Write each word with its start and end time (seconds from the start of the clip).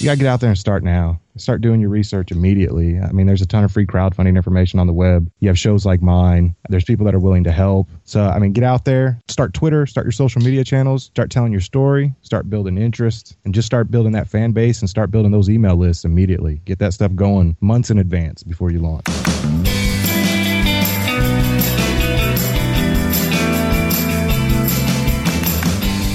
You 0.00 0.04
got 0.04 0.12
to 0.12 0.18
get 0.18 0.28
out 0.28 0.40
there 0.40 0.50
and 0.50 0.58
start 0.58 0.84
now. 0.84 1.20
Start 1.36 1.60
doing 1.60 1.80
your 1.80 1.90
research 1.90 2.30
immediately. 2.30 3.00
I 3.00 3.10
mean, 3.10 3.26
there's 3.26 3.42
a 3.42 3.46
ton 3.46 3.64
of 3.64 3.72
free 3.72 3.86
crowdfunding 3.86 4.36
information 4.36 4.78
on 4.78 4.86
the 4.86 4.92
web. 4.92 5.28
You 5.40 5.48
have 5.48 5.58
shows 5.58 5.84
like 5.84 6.00
mine. 6.00 6.54
There's 6.68 6.84
people 6.84 7.04
that 7.06 7.16
are 7.16 7.18
willing 7.18 7.42
to 7.44 7.52
help. 7.52 7.88
So, 8.04 8.22
I 8.22 8.38
mean, 8.38 8.52
get 8.52 8.62
out 8.62 8.84
there, 8.84 9.18
start 9.26 9.54
Twitter, 9.54 9.86
start 9.86 10.04
your 10.04 10.12
social 10.12 10.40
media 10.40 10.62
channels, 10.62 11.04
start 11.04 11.30
telling 11.30 11.50
your 11.50 11.60
story, 11.60 12.14
start 12.22 12.48
building 12.48 12.78
interest, 12.78 13.36
and 13.44 13.52
just 13.52 13.66
start 13.66 13.90
building 13.90 14.12
that 14.12 14.28
fan 14.28 14.52
base 14.52 14.80
and 14.80 14.88
start 14.88 15.10
building 15.10 15.32
those 15.32 15.50
email 15.50 15.74
lists 15.74 16.04
immediately. 16.04 16.60
Get 16.64 16.78
that 16.78 16.92
stuff 16.92 17.14
going 17.16 17.56
months 17.60 17.90
in 17.90 17.98
advance 17.98 18.44
before 18.44 18.70
you 18.70 18.78
launch. 18.78 19.04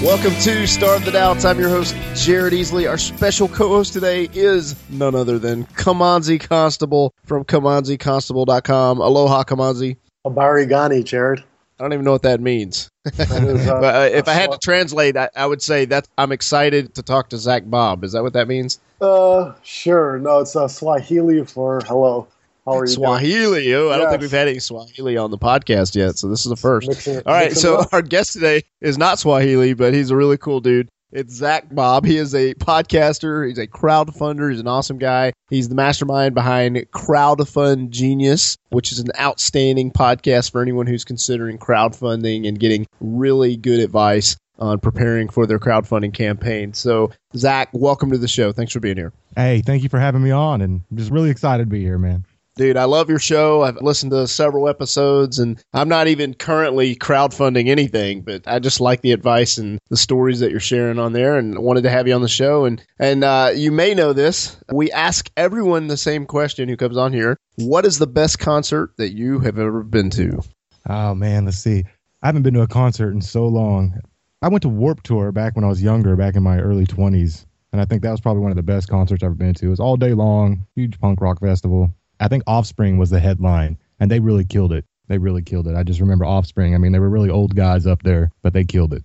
Welcome 0.04 0.36
to 0.42 0.68
Starve 0.68 1.06
the 1.06 1.12
Doubts. 1.12 1.46
I'm 1.46 1.58
your 1.58 1.70
host, 1.70 1.96
Jared 2.14 2.52
Easley. 2.52 2.90
Our 2.90 2.98
special 2.98 3.48
co-host 3.48 3.94
today 3.94 4.28
is 4.34 4.76
none 4.90 5.16
other 5.16 5.40
than 5.40 5.64
Kimanzi 5.64 6.42
Constable 6.42 7.14
from 7.24 7.46
KimanziConstable.com. 7.46 9.00
Aloha, 9.00 9.46
Kamanzi. 9.46 9.96
Habari 10.26 10.68
Gani, 10.68 11.04
Jared. 11.04 11.40
I 11.80 11.84
don't 11.84 11.94
even 11.94 12.04
know 12.04 12.12
what 12.12 12.24
that 12.24 12.42
means. 12.42 12.90
That 13.06 13.44
is, 13.44 13.66
uh, 13.66 13.80
but 13.80 13.96
uh, 13.96 14.18
if 14.18 14.28
I 14.28 14.34
had 14.34 14.52
to 14.52 14.58
translate, 14.58 15.16
I, 15.16 15.30
I, 15.38 15.46
would 15.46 15.62
say 15.62 15.86
that 15.86 16.06
I'm 16.18 16.34
excited 16.34 16.96
to 16.96 17.02
talk 17.02 17.30
to 17.30 17.38
Zach 17.38 17.64
Bob. 17.66 18.04
Is 18.04 18.12
that 18.12 18.24
what 18.24 18.34
that 18.34 18.50
means? 18.50 18.82
Uh, 19.00 19.54
sure. 19.64 20.20
No, 20.20 20.40
it's 20.40 20.54
uh, 20.54 20.68
Swahili 20.68 21.46
for 21.46 21.80
hello. 21.86 22.28
How 22.66 22.78
are 22.78 22.86
you? 22.86 22.92
Swahili. 22.92 23.64
Doing? 23.64 23.76
Oh, 23.76 23.92
I 23.92 23.98
don't 23.98 24.10
think 24.10 24.22
we've 24.22 24.32
had 24.32 24.48
any 24.48 24.60
Swahili 24.60 25.18
on 25.18 25.32
the 25.32 25.38
podcast 25.38 25.96
yet, 25.96 26.18
so 26.18 26.30
this 26.30 26.46
is 26.46 26.50
the 26.50 26.56
first. 26.56 26.88
Mixing, 26.88 27.18
All 27.26 27.34
right, 27.34 27.52
so 27.52 27.86
our 27.92 28.02
guest 28.02 28.34
today 28.34 28.64
is 28.82 28.98
not 28.98 29.20
Swahili, 29.20 29.74
but 29.74 29.94
he's 29.94 30.12
a 30.12 30.16
really 30.16 30.38
cool 30.38 30.62
dude. 30.62 30.88
It's 31.12 31.36
Zach 31.36 31.66
Bob. 31.72 32.06
He 32.06 32.18
is 32.18 32.34
a 32.34 32.56
podcaster. 32.56 33.48
He's 33.48 33.60
a 33.60 33.68
crowdfunder. 33.68 34.50
He's 34.50 34.60
an 34.60 34.68
awesome 34.68 34.98
guy. 34.98 35.34
He's 35.50 35.70
the 35.70 35.76
mastermind 35.76 36.34
behind 36.34 36.78
Crowdfund 36.92 37.92
Genius, 37.92 38.58
which 38.70 38.92
is 38.92 39.00
an 39.00 39.12
outstanding 39.20 39.92
podcast 39.92 40.52
for 40.52 40.62
anyone 40.62 40.88
who's 40.88 41.04
considering 41.04 41.60
crowdfunding 41.60 42.48
and 42.48 42.60
getting 42.60 42.88
really 43.00 43.58
good 43.58 43.80
advice 43.80 44.38
on 44.58 44.80
preparing 44.80 45.30
for 45.30 45.46
their 45.46 45.60
crowdfunding 45.60 46.14
campaign. 46.14 46.74
So, 46.74 47.12
Zach, 47.36 47.70
welcome 47.74 48.10
to 48.12 48.18
the 48.18 48.28
show. 48.28 48.52
Thanks 48.52 48.74
for 48.74 48.80
being 48.80 48.98
here. 48.98 49.14
Hey, 49.36 49.62
thank 49.62 49.84
you 49.84 49.90
for 49.90 50.00
having 50.00 50.24
me 50.24 50.32
on, 50.32 50.62
and 50.62 50.82
I'm 50.90 50.98
just 50.98 51.12
really 51.12 51.30
excited 51.30 51.64
to 51.64 51.70
be 51.70 51.82
here, 51.82 51.98
man. 52.00 52.26
Dude, 52.56 52.78
I 52.78 52.84
love 52.84 53.10
your 53.10 53.20
show. 53.20 53.64
I've 53.64 53.82
listened 53.82 54.12
to 54.12 54.28
several 54.28 54.70
episodes 54.70 55.40
and 55.40 55.62
I'm 55.74 55.90
not 55.90 56.08
even 56.08 56.36
currently 56.36 56.96
crowdfunding 56.96 57.68
anything, 57.68 58.22
but 58.22 58.48
I 58.48 58.60
just 58.60 58.80
like 58.80 59.02
the 59.02 59.12
advice 59.12 59.58
and 59.58 59.80
the 59.90 59.98
stories 59.98 60.40
that 60.40 60.52
you're 60.52 60.60
sharing 60.60 61.00
on 61.00 61.14
there 61.14 61.36
and 61.38 61.58
wanted 61.58 61.82
to 61.84 61.90
have 61.90 62.08
you 62.08 62.14
on 62.14 62.22
the 62.22 62.28
show. 62.28 62.66
And, 62.66 62.84
and, 63.00 63.24
uh, 63.24 63.52
you 63.56 63.72
may 63.72 63.96
know 63.96 64.14
this. 64.14 64.56
We 64.72 64.92
ask 64.92 65.32
everyone 65.36 65.88
the 65.88 65.98
same 65.98 66.28
question 66.28 66.70
who 66.70 66.78
comes 66.78 66.96
on 66.96 67.12
here. 67.12 67.38
What 67.56 67.86
is 67.86 67.98
the 67.98 68.08
best 68.08 68.38
concert 68.38 68.92
that 68.98 69.14
you 69.14 69.40
have 69.40 69.58
ever 69.58 69.82
been 69.82 70.12
to? 70.12 70.42
Oh 70.88 71.16
man, 71.16 71.46
let's 71.46 71.58
see. 71.58 71.86
I 72.22 72.28
haven't 72.28 72.44
been 72.44 72.54
to 72.54 72.62
a 72.62 72.68
concert 72.68 73.14
in 73.14 73.22
so 73.22 73.48
long. 73.48 74.00
I 74.44 74.50
went 74.50 74.62
to 74.62 74.70
Warped 74.70 75.06
Tour 75.06 75.32
back 75.32 75.56
when 75.56 75.66
I 75.66 75.70
was 75.70 75.82
younger, 75.82 76.16
back 76.16 76.36
in 76.36 76.44
my 76.44 76.60
early 76.60 76.86
20s. 76.86 77.46
And 77.72 77.82
I 77.82 77.86
think 77.86 78.04
that 78.04 78.12
was 78.12 78.22
probably 78.22 78.44
one 78.44 78.52
of 78.52 78.58
the 78.58 78.62
best 78.64 78.88
concerts 78.88 79.24
I've 79.24 79.28
ever 79.28 79.36
been 79.36 79.56
to. 79.56 79.66
It 79.66 79.70
was 79.70 79.80
all 79.80 79.98
day 79.98 80.14
long, 80.14 80.68
huge 80.76 81.00
punk 81.00 81.20
rock 81.20 81.40
festival. 81.40 81.90
I 82.20 82.28
think 82.28 82.44
Offspring 82.48 82.98
was 82.98 83.10
the 83.10 83.20
headline, 83.20 83.78
and 84.00 84.10
they 84.10 84.20
really 84.20 84.46
killed 84.46 84.74
it. 84.74 84.86
They 85.08 85.18
really 85.18 85.42
killed 85.42 85.68
it. 85.68 85.76
I 85.76 85.84
just 85.84 86.00
remember 86.00 86.26
Offspring. 86.26 86.74
I 86.74 86.78
mean, 86.78 86.92
they 86.94 87.00
were 87.00 87.10
really 87.10 87.30
old 87.30 87.56
guys 87.56 87.86
up 87.86 88.04
there, 88.04 88.32
but 88.42 88.54
they 88.54 88.64
killed 88.64 88.94
it. 88.94 89.04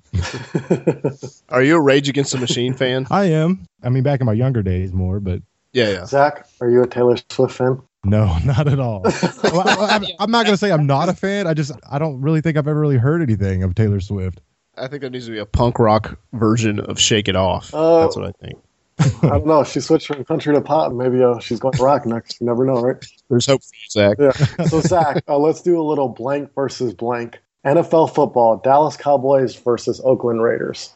Are 1.48 1.62
you 1.62 1.76
a 1.76 1.80
Rage 1.80 2.08
Against 2.08 2.32
the 2.32 2.38
Machine 2.38 2.72
fan? 2.72 3.06
I 3.10 3.26
am. 3.26 3.66
I 3.82 3.88
mean, 3.88 4.04
back 4.04 4.20
in 4.20 4.26
my 4.26 4.32
younger 4.32 4.62
days, 4.62 4.92
more, 4.92 5.18
but 5.18 5.42
yeah, 5.72 5.90
yeah. 5.90 6.06
Zach, 6.06 6.46
are 6.60 6.70
you 6.70 6.82
a 6.82 6.86
Taylor 6.86 7.16
Swift 7.30 7.54
fan? 7.54 7.82
No, 8.04 8.36
not 8.44 8.68
at 8.68 8.78
all. 8.78 9.02
well, 9.42 9.64
I, 9.66 10.00
am 10.20 10.30
not 10.30 10.44
going 10.44 10.54
to 10.54 10.56
say 10.56 10.70
I'm 10.70 10.86
not 10.86 11.08
a 11.08 11.14
fan. 11.14 11.46
I 11.46 11.54
just 11.54 11.72
I 11.90 11.98
don't 11.98 12.20
really 12.20 12.40
think 12.40 12.56
I've 12.56 12.68
ever 12.68 12.80
really 12.80 12.96
heard 12.96 13.22
anything 13.22 13.62
of 13.62 13.74
Taylor 13.74 14.00
Swift. 14.00 14.40
I 14.76 14.86
think 14.86 15.00
there 15.00 15.10
needs 15.10 15.26
to 15.26 15.32
be 15.32 15.38
a 15.38 15.46
punk 15.46 15.78
rock 15.78 16.18
version 16.32 16.78
of 16.78 17.00
"Shake 17.00 17.28
It 17.28 17.36
Off." 17.36 17.74
Uh, 17.74 18.02
That's 18.02 18.16
what 18.16 18.26
I 18.26 18.32
think. 18.44 18.58
I 18.98 19.28
don't 19.28 19.46
know. 19.46 19.64
She 19.64 19.80
switched 19.80 20.06
from 20.06 20.24
country 20.24 20.54
to 20.54 20.60
pop. 20.60 20.92
Maybe 20.92 21.22
uh, 21.22 21.38
she's 21.38 21.60
going 21.60 21.74
to 21.74 21.82
rock 21.82 22.06
next. 22.06 22.40
You 22.40 22.46
never 22.46 22.64
know, 22.64 22.80
right? 22.80 22.96
There's 23.28 23.46
hope 23.46 23.62
for 23.62 23.74
you, 23.74 23.90
Zach. 23.90 24.16
Yeah. 24.18 24.66
So, 24.66 24.80
Zach, 24.80 25.22
uh, 25.28 25.38
let's 25.38 25.62
do 25.62 25.80
a 25.80 25.82
little 25.82 26.08
blank 26.08 26.54
versus 26.54 26.94
blank. 26.94 27.38
NFL 27.64 28.14
football, 28.14 28.58
Dallas 28.58 28.96
Cowboys 28.96 29.54
versus 29.54 30.00
Oakland 30.04 30.42
Raiders. 30.42 30.94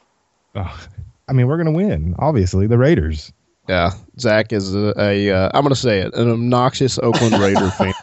Oh, 0.55 0.87
I 1.29 1.33
mean, 1.33 1.47
we're 1.47 1.57
going 1.57 1.73
to 1.73 1.73
win, 1.73 2.15
obviously, 2.19 2.67
the 2.67 2.79
Raiders. 2.79 3.33
Yeah. 3.69 3.91
Zach 4.19 4.53
is 4.53 4.75
a, 4.75 4.93
a 4.99 5.31
uh, 5.31 5.51
I'm 5.55 5.63
going 5.63 5.75
to 5.75 5.81
say 5.81 6.01
it, 6.01 6.15
an 6.15 6.31
obnoxious 6.31 6.99
Oakland 6.99 7.39
Raider 7.39 7.71
fan. 7.79 7.95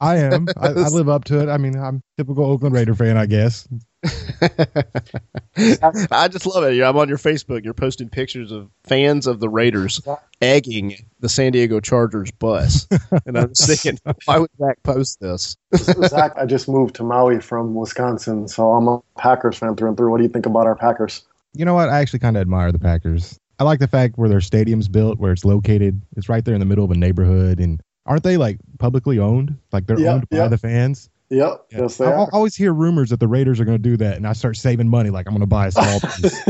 I 0.00 0.16
am. 0.16 0.48
I, 0.56 0.68
I, 0.68 0.72
live 0.88 1.08
up 1.08 1.24
to 1.24 1.40
it. 1.40 1.48
I 1.48 1.58
mean, 1.58 1.78
I'm 1.78 2.02
typical 2.16 2.44
Oakland 2.44 2.74
Raider 2.74 2.94
fan, 2.94 3.16
I 3.16 3.26
guess. 3.26 3.68
I 6.10 6.28
just 6.28 6.46
love 6.46 6.64
it. 6.64 6.82
I'm 6.82 6.96
on 6.96 7.08
your 7.08 7.18
Facebook. 7.18 7.64
You're 7.64 7.74
posting 7.74 8.08
pictures 8.08 8.50
of 8.50 8.70
fans 8.84 9.26
of 9.26 9.40
the 9.40 9.48
Raiders 9.48 10.00
egging 10.40 10.96
the 11.20 11.28
San 11.28 11.52
Diego 11.52 11.80
Chargers 11.80 12.30
bus, 12.32 12.88
and 13.26 13.38
I'm 13.38 13.54
thinking, 13.54 13.98
why 14.24 14.38
would 14.38 14.50
Zach 14.58 14.82
post 14.82 15.20
this? 15.20 15.56
Zach, 15.74 16.32
I 16.36 16.46
just 16.46 16.68
moved 16.68 16.96
to 16.96 17.04
Maui 17.04 17.40
from 17.40 17.74
Wisconsin, 17.74 18.48
so 18.48 18.72
I'm 18.72 18.88
a 18.88 19.00
Packers 19.16 19.58
fan 19.58 19.76
through 19.76 19.88
and 19.88 19.96
through. 19.96 20.10
What 20.10 20.18
do 20.18 20.24
you 20.24 20.30
think 20.30 20.46
about 20.46 20.66
our 20.66 20.74
Packers? 20.76 21.22
You 21.54 21.64
know 21.64 21.74
what? 21.74 21.88
I 21.88 22.00
actually 22.00 22.20
kind 22.20 22.36
of 22.36 22.40
admire 22.40 22.72
the 22.72 22.78
Packers. 22.78 23.38
I 23.58 23.64
like 23.64 23.78
the 23.78 23.88
fact 23.88 24.18
where 24.18 24.28
their 24.28 24.40
stadium's 24.40 24.88
built, 24.88 25.18
where 25.18 25.32
it's 25.32 25.44
located. 25.44 26.02
It's 26.16 26.28
right 26.28 26.44
there 26.44 26.54
in 26.54 26.60
the 26.60 26.66
middle 26.66 26.84
of 26.84 26.90
a 26.90 26.96
neighborhood, 26.96 27.60
and 27.60 27.80
aren't 28.06 28.24
they 28.24 28.36
like 28.36 28.58
publicly 28.78 29.18
owned? 29.18 29.56
Like 29.70 29.86
they're 29.86 30.00
yep, 30.00 30.14
owned 30.14 30.28
by 30.30 30.48
the 30.48 30.58
fans. 30.58 31.08
Yep. 31.32 31.66
Yeah. 31.70 31.80
Yes, 31.80 31.96
they 31.96 32.04
I, 32.04 32.10
I 32.10 32.28
always 32.32 32.54
hear 32.54 32.74
rumors 32.74 33.08
that 33.08 33.18
the 33.18 33.26
Raiders 33.26 33.58
are 33.58 33.64
going 33.64 33.78
to 33.78 33.82
do 33.82 33.96
that, 33.96 34.18
and 34.18 34.26
I 34.26 34.34
start 34.34 34.56
saving 34.58 34.88
money. 34.88 35.08
Like 35.08 35.26
I'm 35.26 35.32
going 35.32 35.40
to 35.40 35.46
buy 35.46 35.68
a 35.68 35.72
small 35.72 35.98
piece. 36.00 36.44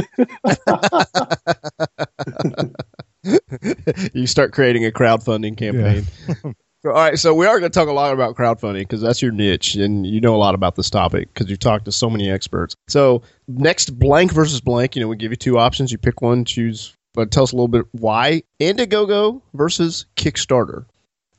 you 4.12 4.26
start 4.26 4.52
creating 4.52 4.84
a 4.84 4.90
crowdfunding 4.90 5.56
campaign. 5.56 6.04
Yeah. 6.28 6.52
All 6.84 6.90
right, 6.90 7.16
so 7.16 7.32
we 7.32 7.46
are 7.46 7.60
going 7.60 7.70
to 7.70 7.78
talk 7.78 7.88
a 7.88 7.92
lot 7.92 8.12
about 8.12 8.34
crowdfunding 8.36 8.80
because 8.80 9.00
that's 9.00 9.22
your 9.22 9.30
niche, 9.30 9.76
and 9.76 10.04
you 10.04 10.20
know 10.20 10.34
a 10.34 10.36
lot 10.36 10.56
about 10.56 10.74
this 10.74 10.90
topic 10.90 11.32
because 11.32 11.48
you've 11.48 11.60
talked 11.60 11.84
to 11.84 11.92
so 11.92 12.10
many 12.10 12.28
experts. 12.28 12.74
So 12.88 13.22
next, 13.46 13.96
blank 14.00 14.32
versus 14.32 14.60
blank. 14.60 14.96
You 14.96 15.02
know, 15.02 15.06
we 15.06 15.14
give 15.14 15.30
you 15.30 15.36
two 15.36 15.58
options. 15.58 15.92
You 15.92 15.98
pick 15.98 16.20
one, 16.22 16.44
choose. 16.44 16.92
But 17.14 17.30
tell 17.30 17.44
us 17.44 17.52
a 17.52 17.54
little 17.54 17.68
bit 17.68 17.86
why 17.92 18.42
Indiegogo 18.58 19.42
versus 19.54 20.06
Kickstarter. 20.16 20.86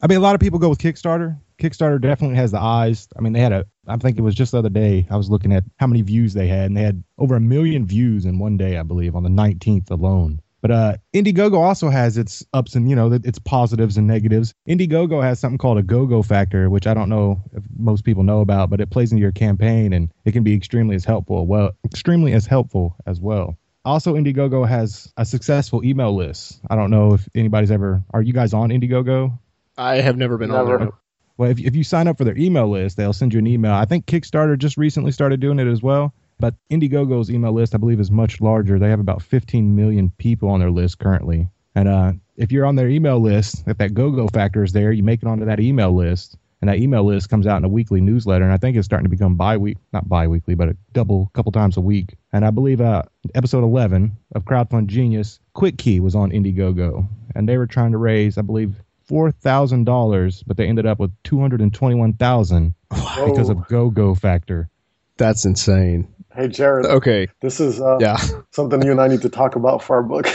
I 0.02 0.08
mean, 0.08 0.18
a 0.18 0.22
lot 0.22 0.36
of 0.36 0.40
people 0.40 0.60
go 0.60 0.70
with 0.70 0.80
Kickstarter. 0.80 1.38
Kickstarter 1.58 2.00
definitely 2.00 2.38
has 2.38 2.52
the 2.52 2.59
eyes. 2.59 3.08
I 3.18 3.22
mean, 3.22 3.34
they 3.34 3.40
had 3.40 3.52
a. 3.52 3.66
I 3.88 3.97
think 3.97 4.18
it 4.18 4.22
was 4.22 4.36
just 4.36 4.52
the 4.52 4.59
other 4.59 4.69
day. 4.69 5.06
I 5.09 5.18
was 5.18 5.30
looking 5.30 5.53
at 5.53 5.64
how 5.78 5.88
many 5.88 6.02
views 6.02 6.34
they 6.34 6.47
had, 6.47 6.68
and 6.68 6.78
they 6.78 6.81
had 6.81 7.03
over 7.18 7.36
a 7.36 7.41
million 7.41 7.86
views 7.86 8.25
in 8.25 8.40
one 8.40 8.58
day, 8.58 8.78
I 8.78 8.84
believe, 8.84 9.16
on 9.16 9.24
the 9.24 9.30
19th 9.30 9.92
alone. 9.92 10.42
But 10.63 10.72
uh, 10.72 10.96
Indiegogo 11.13 11.59
also 11.59 11.90
has 11.90 12.18
its 12.18 12.46
ups 12.53 12.74
and 12.75 12.90
you 12.90 12.96
know 12.96 13.12
its 13.12 13.38
positives 13.38 13.97
and 13.97 14.08
negatives. 14.08 14.53
Indiegogo 14.68 15.22
has 15.22 15.38
something 15.38 15.58
called 15.58 15.78
a 15.78 15.84
go-go 15.84 16.24
factor, 16.24 16.69
which 16.69 16.88
I 16.88 16.94
don't 16.94 17.09
know 17.09 17.42
if 17.52 17.63
most 17.78 18.06
people 18.06 18.24
know 18.24 18.40
about, 18.40 18.69
but 18.69 18.80
it 18.80 18.90
plays 18.90 19.12
into 19.12 19.22
your 19.22 19.34
campaign 19.34 19.92
and 19.92 20.09
it 20.24 20.31
can 20.31 20.44
be 20.44 20.56
extremely 20.56 20.96
as 20.96 21.03
helpful. 21.03 21.46
Well, 21.46 21.72
extremely 21.84 22.31
as 22.31 22.46
helpful 22.46 22.96
as 23.06 23.19
well. 23.19 23.58
Also, 23.84 24.13
Indiegogo 24.13 24.66
has 24.66 25.12
a 25.18 25.25
successful 25.25 25.84
email 25.84 26.16
list. 26.16 26.62
I 26.69 26.78
don't 26.78 26.92
know 26.92 27.16
if 27.16 27.28
anybody's 27.36 27.69
ever. 27.69 28.02
Are 28.13 28.22
you 28.22 28.31
guys 28.31 28.53
on 28.53 28.69
Indiegogo? 28.69 29.38
I 29.78 29.97
have 29.97 30.16
never 30.16 30.38
been 30.38 30.52
never. 30.52 30.75
on 30.75 30.80
there. 30.80 30.92
Well, 31.38 31.50
if, 31.50 31.60
if 31.60 31.76
you 31.76 31.84
sign 31.84 32.08
up 32.08 32.18
for 32.18 32.24
their 32.24 32.38
email 32.38 32.70
list, 32.70 32.98
they'll 32.98 33.14
send 33.14 33.34
you 33.34 33.40
an 33.40 33.48
email. 33.48 33.74
I 33.74 33.86
think 33.86 34.06
Kickstarter 34.06 34.58
just 34.58 34.78
recently 34.78 35.12
started 35.12 35.40
doing 35.40 35.60
it 35.60 35.68
as 35.68 35.82
well. 35.82 36.14
But 36.40 36.56
Indiegogo's 36.70 37.32
email 37.32 37.54
list, 37.54 37.74
I 37.74 37.78
believe, 37.78 38.00
is 38.00 38.12
much 38.12 38.42
larger. 38.42 38.78
They 38.78 38.90
have 38.90 39.00
about 39.00 39.22
15 39.22 39.76
million 39.76 40.12
people 40.18 40.50
on 40.50 40.60
their 40.60 40.72
list 40.72 41.00
currently. 41.00 41.48
And 41.75 41.88
uh, 41.88 42.13
if 42.36 42.52
you're 42.52 42.66
on 42.66 42.75
their 42.75 42.90
email 42.90 43.19
list, 43.19 43.63
if 43.68 43.78
that 43.78 43.94
go-go 43.94 44.28
factor 44.28 44.63
is 44.63 44.74
there, 44.74 44.92
you 44.92 45.04
make 45.04 45.22
it 45.22 45.28
onto 45.28 45.46
that 45.46 45.60
email 45.60 45.96
list, 45.96 46.38
and 46.62 46.69
that 46.69 46.80
email 46.80 47.04
list 47.04 47.30
comes 47.30 47.48
out 47.48 47.57
in 47.57 47.63
a 47.63 47.69
weekly 47.69 48.02
newsletter. 48.02 48.44
And 48.44 48.54
I 48.54 48.57
think 48.57 48.75
it's 48.75 48.86
starting 48.86 49.06
to 49.06 49.10
become 49.10 49.36
bi-week, 49.36 49.78
not 49.92 50.07
bi-weekly, 50.10 50.56
but 50.56 50.69
a 50.69 50.78
double, 50.94 51.30
couple 51.34 51.52
times 51.52 51.78
a 51.78 51.81
week. 51.81 52.16
And 52.31 52.46
I 52.46 52.52
believe 52.52 52.81
uh, 52.81 53.04
episode 53.36 53.63
11 53.63 54.16
of 54.36 54.46
Crowdfund 54.46 54.88
Genius, 54.88 55.40
Quick 55.54 55.78
Key 55.78 56.00
was 56.00 56.16
on 56.16 56.31
Indiegogo, 56.31 57.07
and 57.36 57.48
they 57.48 57.57
were 57.57 57.68
trying 57.68 57.92
to 57.94 57.98
raise, 57.98 58.38
I 58.38 58.42
believe, 58.42 58.82
four 59.06 59.32
thousand 59.32 59.86
dollars, 59.86 60.44
but 60.44 60.58
they 60.58 60.68
ended 60.68 60.86
up 60.86 61.00
with 61.00 61.12
two 61.24 61.40
hundred 61.40 61.62
and 61.62 61.74
twenty-one 61.74 62.14
thousand 62.14 62.76
because 62.90 63.50
of 63.50 63.68
Go 63.68 63.90
Go 63.90 64.16
Factor. 64.16 64.70
That's 65.18 65.46
insane. 65.46 66.08
Hey 66.34 66.48
Jared. 66.48 66.86
Okay. 66.86 67.28
This 67.42 67.60
is 67.60 67.80
uh, 67.80 67.98
yeah 68.00 68.18
something 68.52 68.82
you 68.82 68.92
and 68.92 69.00
I 69.00 69.08
need 69.08 69.22
to 69.22 69.30
talk 69.30 69.56
about 69.56 69.84
for 69.84 69.98
our 69.98 70.04
book. 70.04 70.28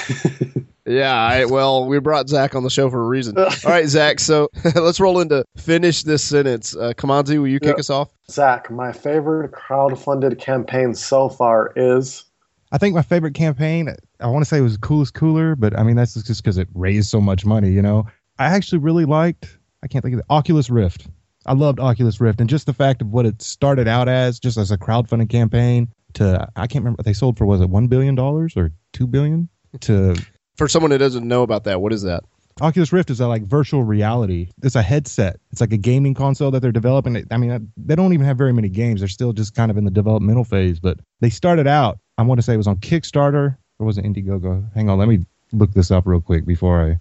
yeah. 0.86 1.12
I, 1.12 1.44
well, 1.46 1.86
we 1.86 1.98
brought 1.98 2.28
Zach 2.28 2.54
on 2.54 2.62
the 2.62 2.70
show 2.70 2.88
for 2.88 3.02
a 3.02 3.06
reason. 3.06 3.36
All 3.36 3.50
right, 3.64 3.86
Zach. 3.86 4.20
So 4.20 4.48
let's 4.76 5.00
roll 5.00 5.20
into 5.20 5.44
finish 5.56 6.04
this 6.04 6.24
sentence. 6.24 6.76
Uh, 6.76 6.92
Kimanzi, 6.92 7.38
will 7.38 7.48
you 7.48 7.58
kick 7.58 7.76
yeah. 7.76 7.80
us 7.80 7.90
off? 7.90 8.10
Zach, 8.30 8.70
my 8.70 8.92
favorite 8.92 9.50
crowd-funded 9.50 10.38
campaign 10.38 10.94
so 10.94 11.28
far 11.28 11.72
is. 11.74 12.24
I 12.70 12.78
think 12.78 12.94
my 12.94 13.02
favorite 13.02 13.34
campaign 13.34 13.96
I 14.20 14.26
want 14.26 14.44
to 14.44 14.48
say 14.48 14.58
it 14.58 14.62
was 14.62 14.74
the 14.74 14.80
coolest 14.80 15.14
cooler, 15.14 15.54
but 15.54 15.78
I 15.78 15.82
mean 15.82 15.96
that's 15.96 16.14
just 16.14 16.42
because 16.42 16.58
it 16.58 16.68
raised 16.74 17.08
so 17.08 17.20
much 17.20 17.44
money. 17.44 17.70
You 17.70 17.82
know, 17.82 18.06
I 18.38 18.46
actually 18.46 18.78
really 18.78 19.04
liked. 19.04 19.58
I 19.82 19.86
can't 19.86 20.02
think 20.02 20.14
of 20.14 20.20
the 20.20 20.26
Oculus 20.32 20.70
Rift. 20.70 21.08
I 21.46 21.54
loved 21.54 21.80
Oculus 21.80 22.20
Rift 22.20 22.40
and 22.40 22.50
just 22.50 22.66
the 22.66 22.72
fact 22.72 23.00
of 23.00 23.08
what 23.08 23.26
it 23.26 23.40
started 23.40 23.88
out 23.88 24.08
as, 24.08 24.38
just 24.38 24.58
as 24.58 24.70
a 24.70 24.78
crowdfunding 24.78 25.30
campaign. 25.30 25.88
To 26.14 26.48
I 26.56 26.66
can't 26.66 26.84
remember 26.84 27.02
they 27.02 27.12
sold 27.12 27.36
for. 27.36 27.44
Was 27.44 27.60
it 27.60 27.68
one 27.68 27.86
billion 27.86 28.14
dollars 28.14 28.56
or 28.56 28.72
two 28.92 29.06
billion? 29.06 29.48
To 29.80 30.16
for 30.56 30.66
someone 30.66 30.90
who 30.90 30.98
doesn't 30.98 31.26
know 31.26 31.42
about 31.42 31.64
that, 31.64 31.80
what 31.80 31.92
is 31.92 32.02
that? 32.02 32.24
Oculus 32.60 32.92
Rift 32.92 33.10
is 33.10 33.20
a 33.20 33.28
like 33.28 33.42
virtual 33.42 33.84
reality. 33.84 34.48
It's 34.62 34.74
a 34.74 34.82
headset. 34.82 35.38
It's 35.52 35.60
like 35.60 35.72
a 35.72 35.76
gaming 35.76 36.14
console 36.14 36.50
that 36.50 36.60
they're 36.60 36.72
developing. 36.72 37.24
I 37.30 37.36
mean, 37.36 37.50
uh, 37.50 37.60
they 37.76 37.94
don't 37.94 38.12
even 38.14 38.26
have 38.26 38.38
very 38.38 38.52
many 38.52 38.68
games. 38.68 39.00
They're 39.00 39.08
still 39.08 39.32
just 39.32 39.54
kind 39.54 39.70
of 39.70 39.76
in 39.76 39.84
the 39.84 39.90
developmental 39.90 40.44
phase. 40.44 40.80
But 40.80 40.98
they 41.20 41.30
started 41.30 41.66
out. 41.66 41.98
I 42.16 42.22
want 42.22 42.38
to 42.38 42.42
say 42.42 42.54
it 42.54 42.56
was 42.56 42.66
on 42.66 42.76
Kickstarter 42.76 43.56
or 43.78 43.86
was 43.86 43.98
it 43.98 44.04
Indiegogo? 44.04 44.72
Hang 44.74 44.88
on, 44.88 44.98
let 44.98 45.08
me 45.08 45.24
look 45.52 45.72
this 45.72 45.90
up 45.90 46.06
real 46.06 46.20
quick 46.20 46.46
before 46.46 46.90
I. 46.90 46.98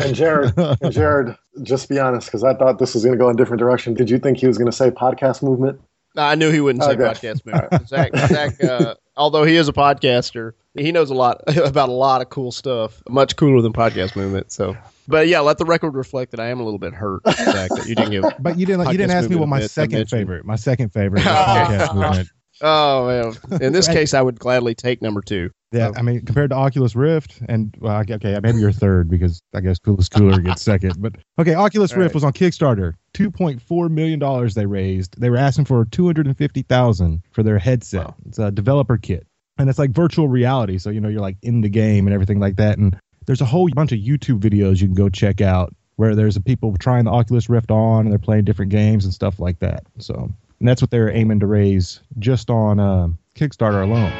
and 0.00 0.14
Jared, 0.14 0.52
and 0.56 0.92
Jared, 0.92 1.36
just 1.62 1.88
be 1.88 1.98
honest, 1.98 2.26
because 2.26 2.44
I 2.44 2.54
thought 2.54 2.78
this 2.78 2.94
was 2.94 3.04
going 3.04 3.16
to 3.16 3.22
go 3.22 3.28
in 3.28 3.34
a 3.34 3.36
different 3.36 3.58
direction. 3.58 3.94
Did 3.94 4.10
you 4.10 4.18
think 4.18 4.38
he 4.38 4.46
was 4.46 4.58
going 4.58 4.70
to 4.70 4.76
say 4.76 4.90
podcast 4.90 5.42
movement? 5.42 5.80
No, 6.14 6.22
I 6.22 6.34
knew 6.34 6.50
he 6.50 6.60
wouldn't 6.60 6.84
say 6.84 6.92
okay. 6.92 7.02
podcast 7.02 7.46
movement. 7.46 7.88
Zach, 7.88 8.14
Zach 8.14 8.64
uh, 8.64 8.94
although 9.16 9.44
he 9.44 9.56
is 9.56 9.68
a 9.68 9.72
podcaster, 9.72 10.52
he 10.74 10.92
knows 10.92 11.10
a 11.10 11.14
lot 11.14 11.42
about 11.56 11.88
a 11.88 11.92
lot 11.92 12.20
of 12.20 12.28
cool 12.28 12.52
stuff, 12.52 13.02
much 13.08 13.36
cooler 13.36 13.62
than 13.62 13.72
podcast 13.72 14.16
movement. 14.16 14.52
So, 14.52 14.76
but 15.08 15.28
yeah, 15.28 15.40
let 15.40 15.58
the 15.58 15.64
record 15.64 15.94
reflect 15.94 16.30
that 16.32 16.40
I 16.40 16.48
am 16.48 16.60
a 16.60 16.64
little 16.64 16.78
bit 16.78 16.92
hurt 16.92 17.22
Zach, 17.26 17.70
that 17.70 17.86
you 17.86 17.94
didn't 17.94 18.10
give. 18.10 18.24
But 18.40 18.58
you 18.58 18.66
didn't. 18.66 18.90
You 18.90 18.98
didn't 18.98 19.12
ask 19.12 19.30
me 19.30 19.36
what 19.36 19.48
my 19.48 19.66
second 19.66 20.08
favorite. 20.08 20.44
My 20.44 20.56
second 20.56 20.92
favorite 20.92 21.22
podcast 21.22 21.94
movement. 21.94 22.28
Oh 22.60 23.06
man! 23.06 23.60
In 23.62 23.72
this 23.72 23.88
case, 23.88 24.14
I 24.14 24.22
would 24.22 24.38
gladly 24.38 24.74
take 24.74 25.02
number 25.02 25.20
two. 25.20 25.50
Yeah, 25.72 25.88
oh. 25.88 25.98
I 25.98 26.02
mean, 26.02 26.24
compared 26.24 26.50
to 26.50 26.56
Oculus 26.56 26.94
Rift, 26.94 27.40
and 27.48 27.74
well, 27.78 28.04
okay, 28.08 28.38
maybe 28.42 28.58
you're 28.58 28.72
third 28.72 29.08
because 29.08 29.40
I 29.54 29.60
guess 29.60 29.78
Coolest 29.78 30.12
Cooler 30.12 30.38
gets 30.38 30.62
second. 30.62 31.00
But 31.00 31.16
okay, 31.38 31.54
Oculus 31.54 31.92
All 31.92 31.98
Rift 31.98 32.10
right. 32.10 32.14
was 32.14 32.24
on 32.24 32.32
Kickstarter. 32.32 32.94
Two 33.14 33.30
point 33.30 33.62
four 33.62 33.88
million 33.88 34.18
dollars 34.18 34.54
they 34.54 34.66
raised. 34.66 35.18
They 35.18 35.30
were 35.30 35.38
asking 35.38 35.64
for 35.64 35.84
two 35.86 36.06
hundred 36.06 36.26
and 36.26 36.36
fifty 36.36 36.62
thousand 36.62 37.22
for 37.32 37.42
their 37.42 37.58
headset. 37.58 38.06
Wow. 38.06 38.14
It's 38.26 38.38
a 38.38 38.50
developer 38.50 38.98
kit, 38.98 39.26
and 39.58 39.70
it's 39.70 39.78
like 39.78 39.90
virtual 39.90 40.28
reality. 40.28 40.78
So 40.78 40.90
you 40.90 41.00
know 41.00 41.08
you're 41.08 41.20
like 41.20 41.38
in 41.42 41.62
the 41.62 41.70
game 41.70 42.06
and 42.06 42.12
everything 42.14 42.38
like 42.38 42.56
that. 42.56 42.78
And 42.78 42.98
there's 43.26 43.40
a 43.40 43.46
whole 43.46 43.68
bunch 43.70 43.92
of 43.92 43.98
YouTube 43.98 44.40
videos 44.40 44.80
you 44.80 44.88
can 44.88 44.94
go 44.94 45.08
check 45.08 45.40
out 45.40 45.74
where 45.96 46.14
there's 46.14 46.38
people 46.38 46.74
trying 46.78 47.04
the 47.04 47.10
Oculus 47.10 47.48
Rift 47.48 47.70
on 47.70 48.06
and 48.06 48.12
they're 48.12 48.18
playing 48.18 48.44
different 48.44 48.72
games 48.72 49.04
and 49.04 49.14
stuff 49.14 49.38
like 49.38 49.58
that. 49.60 49.84
So 49.98 50.30
and 50.62 50.68
that's 50.68 50.80
what 50.80 50.92
they're 50.92 51.10
aiming 51.10 51.40
to 51.40 51.46
raise 51.48 51.98
just 52.20 52.48
on 52.48 52.78
uh, 52.78 53.08
Kickstarter 53.34 53.82
alone. 53.82 54.12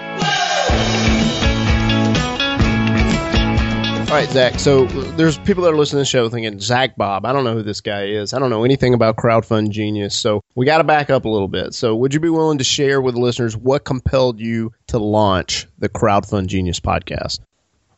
All 4.10 4.18
right, 4.18 4.28
Zach. 4.28 4.58
So 4.58 4.86
there's 5.12 5.38
people 5.38 5.62
that 5.62 5.72
are 5.72 5.76
listening 5.76 5.98
to 5.98 6.02
the 6.02 6.04
show 6.04 6.28
thinking, 6.28 6.58
Zach 6.58 6.96
Bob, 6.96 7.24
I 7.26 7.32
don't 7.32 7.44
know 7.44 7.54
who 7.54 7.62
this 7.62 7.80
guy 7.80 8.06
is. 8.06 8.34
I 8.34 8.40
don't 8.40 8.50
know 8.50 8.64
anything 8.64 8.92
about 8.92 9.14
Crowdfund 9.18 9.70
Genius. 9.70 10.16
So 10.16 10.42
we 10.56 10.66
got 10.66 10.78
to 10.78 10.84
back 10.84 11.10
up 11.10 11.26
a 11.26 11.28
little 11.28 11.46
bit. 11.46 11.74
So 11.74 11.94
would 11.94 12.12
you 12.12 12.18
be 12.18 12.28
willing 12.28 12.58
to 12.58 12.64
share 12.64 13.00
with 13.00 13.14
the 13.14 13.20
listeners 13.20 13.56
what 13.56 13.84
compelled 13.84 14.40
you 14.40 14.72
to 14.88 14.98
launch 14.98 15.68
the 15.78 15.88
Crowdfund 15.88 16.48
Genius 16.48 16.80
podcast? 16.80 17.38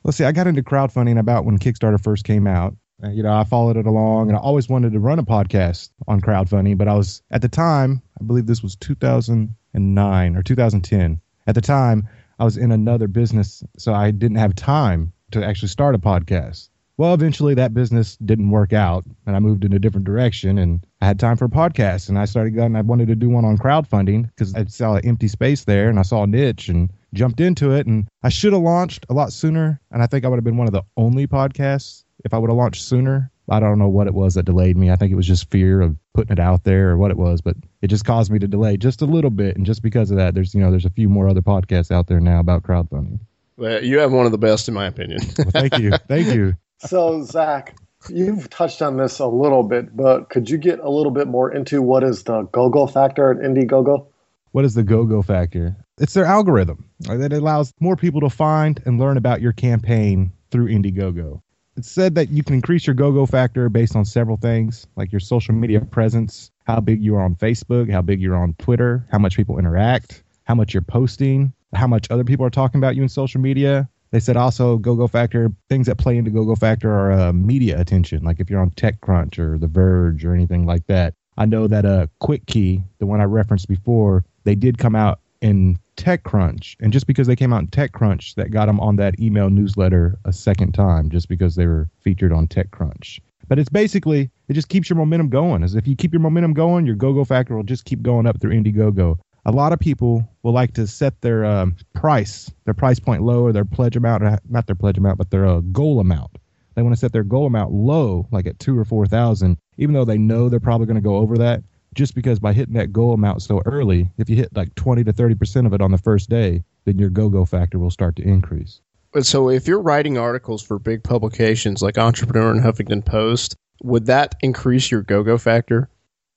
Let's 0.03 0.19
see. 0.19 0.25
I 0.25 0.33
got 0.33 0.47
into 0.47 0.63
crowdfunding 0.63 1.19
about 1.19 1.47
when 1.47 1.59
Kickstarter 1.59 1.99
first 1.99 2.25
came 2.25 2.47
out. 2.47 2.77
You 3.13 3.23
know, 3.23 3.35
I 3.35 3.45
followed 3.45 3.77
it 3.77 3.87
along, 3.87 4.29
and 4.29 4.37
I 4.37 4.41
always 4.41 4.69
wanted 4.69 4.93
to 4.93 5.01
run 5.01 5.19
a 5.19 5.25
podcast 5.25 5.91
on 6.09 6.21
crowdfunding. 6.21 6.79
But 6.79 6.89
I 6.89 6.95
was 6.95 7.23
at 7.31 7.43
the 7.43 7.49
time, 7.49 8.03
I 8.21 8.25
believe 8.25 8.47
this 8.47 8.63
was 8.63 8.77
2009 8.77 10.37
or 10.37 10.43
2010. 10.43 11.21
At 11.47 11.55
the 11.55 11.61
time, 11.61 12.09
I 12.39 12.45
was 12.45 12.57
in 12.57 12.73
another 12.73 13.09
business, 13.09 13.63
so 13.77 13.93
I 13.93 14.11
didn't 14.11 14.39
have 14.39 14.55
time 14.55 15.13
to 15.33 15.45
actually 15.45 15.69
start 15.69 15.95
a 15.95 15.99
podcast. 15.99 16.71
Well, 16.97 17.13
eventually 17.13 17.55
that 17.55 17.75
business 17.75 18.17
didn't 18.19 18.51
work 18.51 18.73
out, 18.73 19.05
and 19.27 19.35
I 19.35 19.41
moved 19.41 19.65
in 19.65 19.73
a 19.73 19.81
different 19.81 20.07
direction, 20.07 20.59
and 20.59 20.87
I 21.01 21.07
had 21.07 21.19
time 21.19 21.37
for 21.37 21.47
a 21.47 21.49
podcast, 21.49 22.09
and 22.09 22.19
I 22.19 22.25
started 22.25 22.53
going. 22.53 22.77
I 22.77 22.83
wanted 22.83 23.09
to 23.09 23.17
do 23.17 23.29
one 23.29 23.45
on 23.45 23.59
crowdfunding 23.59 24.29
because 24.29 24.55
I 24.55 24.65
saw 24.67 24.95
an 24.95 25.05
empty 25.05 25.27
space 25.29 25.65
there, 25.65 25.89
and 25.89 25.99
I 25.99 26.03
saw 26.03 26.23
a 26.23 26.27
niche, 26.27 26.69
and 26.69 26.93
jumped 27.13 27.41
into 27.41 27.73
it. 27.73 27.87
And 27.87 28.07
I 28.23 28.29
should 28.29 28.53
have 28.53 28.63
launched 28.63 29.07
a 29.09 29.15
lot 29.15 29.33
sooner, 29.33 29.81
and 29.91 30.03
I 30.03 30.07
think 30.07 30.25
I 30.25 30.29
would 30.29 30.37
have 30.37 30.45
been 30.45 30.57
one 30.57 30.69
of 30.69 30.73
the 30.73 30.85
only 30.97 31.27
podcasts 31.27 32.04
if 32.25 32.35
I 32.35 32.39
would 32.39 32.51
have 32.51 32.57
launched 32.57 32.83
sooner. 32.83 33.31
I 33.49 33.61
don't 33.61 33.79
know 33.79 33.89
what 33.89 34.07
it 34.07 34.15
was 34.15 34.35
that 34.35 34.45
delayed 34.45 34.77
me. 34.77 34.91
I 34.91 34.97
think 34.97 35.13
it 35.13 35.17
was 35.17 35.27
just 35.27 35.51
fear 35.51 35.83
of 35.83 35.97
putting 36.15 36.33
it 36.33 36.41
out 36.41 36.65
there 36.65 36.91
or 36.91 36.97
what 36.97 37.11
it 37.11 37.19
was, 37.19 37.43
but 37.43 37.57
it 37.83 37.89
just 37.89 38.07
caused 38.07 38.31
me 38.31 38.39
to 38.39 38.49
delay 38.49 38.79
just 38.79 39.03
a 39.03 39.07
little 39.07 39.31
bit. 39.31 39.57
And 39.57 39.67
just 39.67 39.83
because 39.83 40.11
of 40.11 40.17
that, 40.17 40.35
there's 40.35 40.55
you 40.55 40.61
know 40.61 40.71
there's 40.71 40.87
a 40.87 40.91
few 40.91 41.09
more 41.09 41.29
other 41.29 41.43
podcasts 41.43 41.91
out 41.91 42.07
there 42.07 42.21
now 42.21 42.41
about 42.41 42.63
crowdfunding. 42.63 43.19
Well, 43.57 43.85
you 43.85 43.99
have 43.99 44.13
one 44.13 44.27
of 44.27 44.33
the 44.33 44.39
best, 44.39 44.67
in 44.69 44.75
my 44.75 44.87
opinion. 44.87 45.21
well, 45.39 45.51
thank 45.51 45.79
you, 45.79 45.93
thank 46.09 46.35
you. 46.35 46.55
So, 46.79 47.23
Zach, 47.23 47.77
you've 48.09 48.51
touched 48.51 48.83
on 48.83 48.97
this 48.97 49.19
a 49.19 49.27
little 49.27 49.63
bit, 49.63 49.97
but 49.97 50.29
could 50.29 50.51
you 50.51 50.59
get 50.59 50.81
a 50.81 50.91
little 50.91 51.13
bit 51.13 51.29
more 51.29 51.53
into 51.53 51.81
what 51.81 52.03
is 52.03 52.25
the 52.25 52.43
go-go 52.43 52.87
factor 52.87 53.31
at 53.31 53.39
Indiegogo? 53.39 54.07
What 54.53 54.65
is 54.65 54.75
the 54.75 54.83
go-go 54.83 55.23
factor? 55.23 55.77
It's 55.99 56.15
their 56.15 56.25
algorithm 56.25 56.89
that 57.01 57.33
allows 57.33 57.73
more 57.81 57.97
people 57.97 58.21
to 58.23 58.31
find 58.31 58.83
and 58.85 58.99
learn 58.99 59.17
about 59.17 59.41
your 59.41 59.53
campaign 59.53 60.33
through 60.51 60.69
Indiegogo. 60.69 61.41
It's 61.77 61.91
said 61.91 62.15
that 62.15 62.31
you 62.31 62.45
can 62.45 62.55
increase 62.55 62.87
your 62.87 62.95
go-go 62.95 63.27
factor 63.27 63.69
based 63.69 63.97
on 63.97 64.05
several 64.05 64.37
things, 64.37 64.87
like 64.95 65.11
your 65.11 65.21
social 65.21 65.55
media 65.55 65.81
presence, 65.81 66.53
how 66.67 66.81
big 66.81 67.03
you 67.03 67.17
are 67.17 67.23
on 67.23 67.35
Facebook, 67.35 67.91
how 67.91 68.01
big 68.01 68.21
you're 68.21 68.37
on 68.37 68.55
Twitter, 68.59 69.05
how 69.11 69.19
much 69.19 69.37
people 69.37 69.59
interact, 69.59 70.23
how 70.45 70.55
much 70.55 70.73
you're 70.73 70.83
posting, 70.83 71.53
how 71.75 71.89
much 71.89 72.09
other 72.11 72.23
people 72.23 72.47
are 72.47 72.51
talking 72.51 72.79
about 72.79 72.95
you 72.95 73.03
in 73.03 73.09
social 73.09 73.41
media. 73.41 73.89
They 74.13 74.21
said 74.21 74.37
also 74.37 74.79
go-go 74.79 75.09
factor 75.09 75.51
things 75.69 75.89
that 75.89 75.99
play 75.99 76.17
into 76.17 76.31
go-go 76.31 76.55
factor 76.55 76.93
are 76.93 77.11
uh, 77.11 77.33
media 77.33 77.81
attention, 77.81 78.23
like 78.23 78.39
if 78.39 78.49
you're 78.49 78.61
on 78.61 78.71
TechCrunch 78.71 79.41
or 79.41 79.59
The 79.59 79.67
Verge 79.67 80.25
or 80.25 80.33
anything 80.33 80.67
like 80.67 80.87
that. 80.87 81.15
I 81.37 81.47
know 81.47 81.67
that 81.67 81.85
uh, 81.85 82.07
Quick 82.21 82.47
Key, 82.47 82.85
the 83.01 83.07
one 83.07 83.21
I 83.21 83.25
referenced 83.25 83.69
before, 83.69 84.25
they 84.45 84.55
did 84.55 84.79
come 84.79 84.95
out 84.95 85.19
in 85.41 85.81
TechCrunch, 85.97 86.77
and 86.81 86.93
just 86.93 87.07
because 87.07 87.27
they 87.27 87.37
came 87.37 87.53
out 87.53 87.61
in 87.61 87.69
TechCrunch, 87.69 88.35
that 88.35 88.51
got 88.51 88.67
them 88.67 88.81
on 88.81 88.97
that 88.97 89.19
email 89.21 89.51
newsletter 89.51 90.19
a 90.25 90.33
second 90.33 90.73
time, 90.73 91.11
just 91.11 91.29
because 91.29 91.57
they 91.57 91.67
were 91.67 91.89
featured 92.01 92.33
on 92.33 92.49
TechCrunch. 92.49 93.21
But 93.49 93.59
it's 93.59 93.69
basically 93.69 94.31
it 94.49 94.55
just 94.55 94.69
keeps 94.69 94.89
your 94.89 94.97
momentum 94.97 95.29
going. 95.29 95.63
As 95.63 95.75
if 95.75 95.87
you 95.87 95.97
keep 95.97 96.13
your 96.13 96.21
momentum 96.21 96.55
going, 96.55 96.87
your 96.87 96.95
go-go 96.95 97.25
factor 97.25 97.55
will 97.55 97.63
just 97.63 97.85
keep 97.85 98.03
going 98.03 98.27
up 98.27 98.41
through 98.41 98.53
Indiegogo 98.53 99.19
a 99.47 99.53
lot 99.53 99.73
of 99.73 99.79
people 99.79 100.27
will 100.43 100.53
like 100.53 100.73
to 100.75 100.87
set 100.87 101.21
their 101.21 101.45
um, 101.45 101.77
price, 101.93 102.51
their 102.65 102.75
price 102.75 102.99
point 102.99 103.23
low, 103.23 103.43
or 103.43 103.53
their 103.53 103.65
pledge 103.65 103.97
amount, 103.97 104.23
not 104.49 104.67
their 104.67 104.75
pledge 104.75 104.99
amount, 104.99 105.19
but 105.19 105.31
their 105.31 105.47
uh, 105.47 105.61
goal 105.61 106.01
amount. 106.01 106.39
They 106.75 106.83
want 106.83 106.95
to 106.95 106.99
set 106.99 107.13
their 107.13 107.25
goal 107.25 107.47
amount 107.47 107.73
low, 107.73 108.27
like 108.33 108.47
at 108.47 108.59
two 108.59 108.77
or 108.79 108.85
four 108.85 109.07
thousand, 109.07 109.59
even 109.77 109.95
though 109.95 110.05
they 110.05 110.19
know 110.19 110.49
they're 110.49 110.61
probably 110.61 110.87
going 110.87 110.97
to 110.97 111.01
go 111.01 111.17
over 111.17 111.39
that. 111.39 111.63
Just 111.95 112.15
because 112.15 112.39
by 112.39 112.53
hitting 112.53 112.75
that 112.75 112.93
goal 112.93 113.13
amount 113.13 113.43
so 113.43 113.63
early, 113.67 114.11
if 114.19 114.29
you 114.29 114.37
hit 114.37 114.55
like 114.55 114.75
twenty 114.75 115.05
to 115.05 115.13
thirty 115.13 115.35
percent 115.35 115.67
of 115.67 115.73
it 115.73 115.81
on 115.81 115.91
the 115.91 115.99
first 115.99 116.29
day, 116.29 116.65
then 116.85 116.99
your 116.99 117.11
go-go 117.11 117.45
factor 117.45 117.79
will 117.79 117.91
start 117.91 118.17
to 118.17 118.23
increase. 118.23 118.81
So, 119.21 119.49
if 119.49 119.69
you're 119.69 119.81
writing 119.81 120.19
articles 120.19 120.63
for 120.63 120.79
big 120.79 121.05
publications 121.05 121.83
like 121.83 121.99
Entrepreneur 121.99 122.51
and 122.51 122.61
Huffington 122.61 123.05
Post, 123.05 123.57
would 123.83 124.07
that 124.07 124.35
increase 124.43 124.91
your 124.91 125.03
go-go 125.03 125.39
factor? 125.39 125.89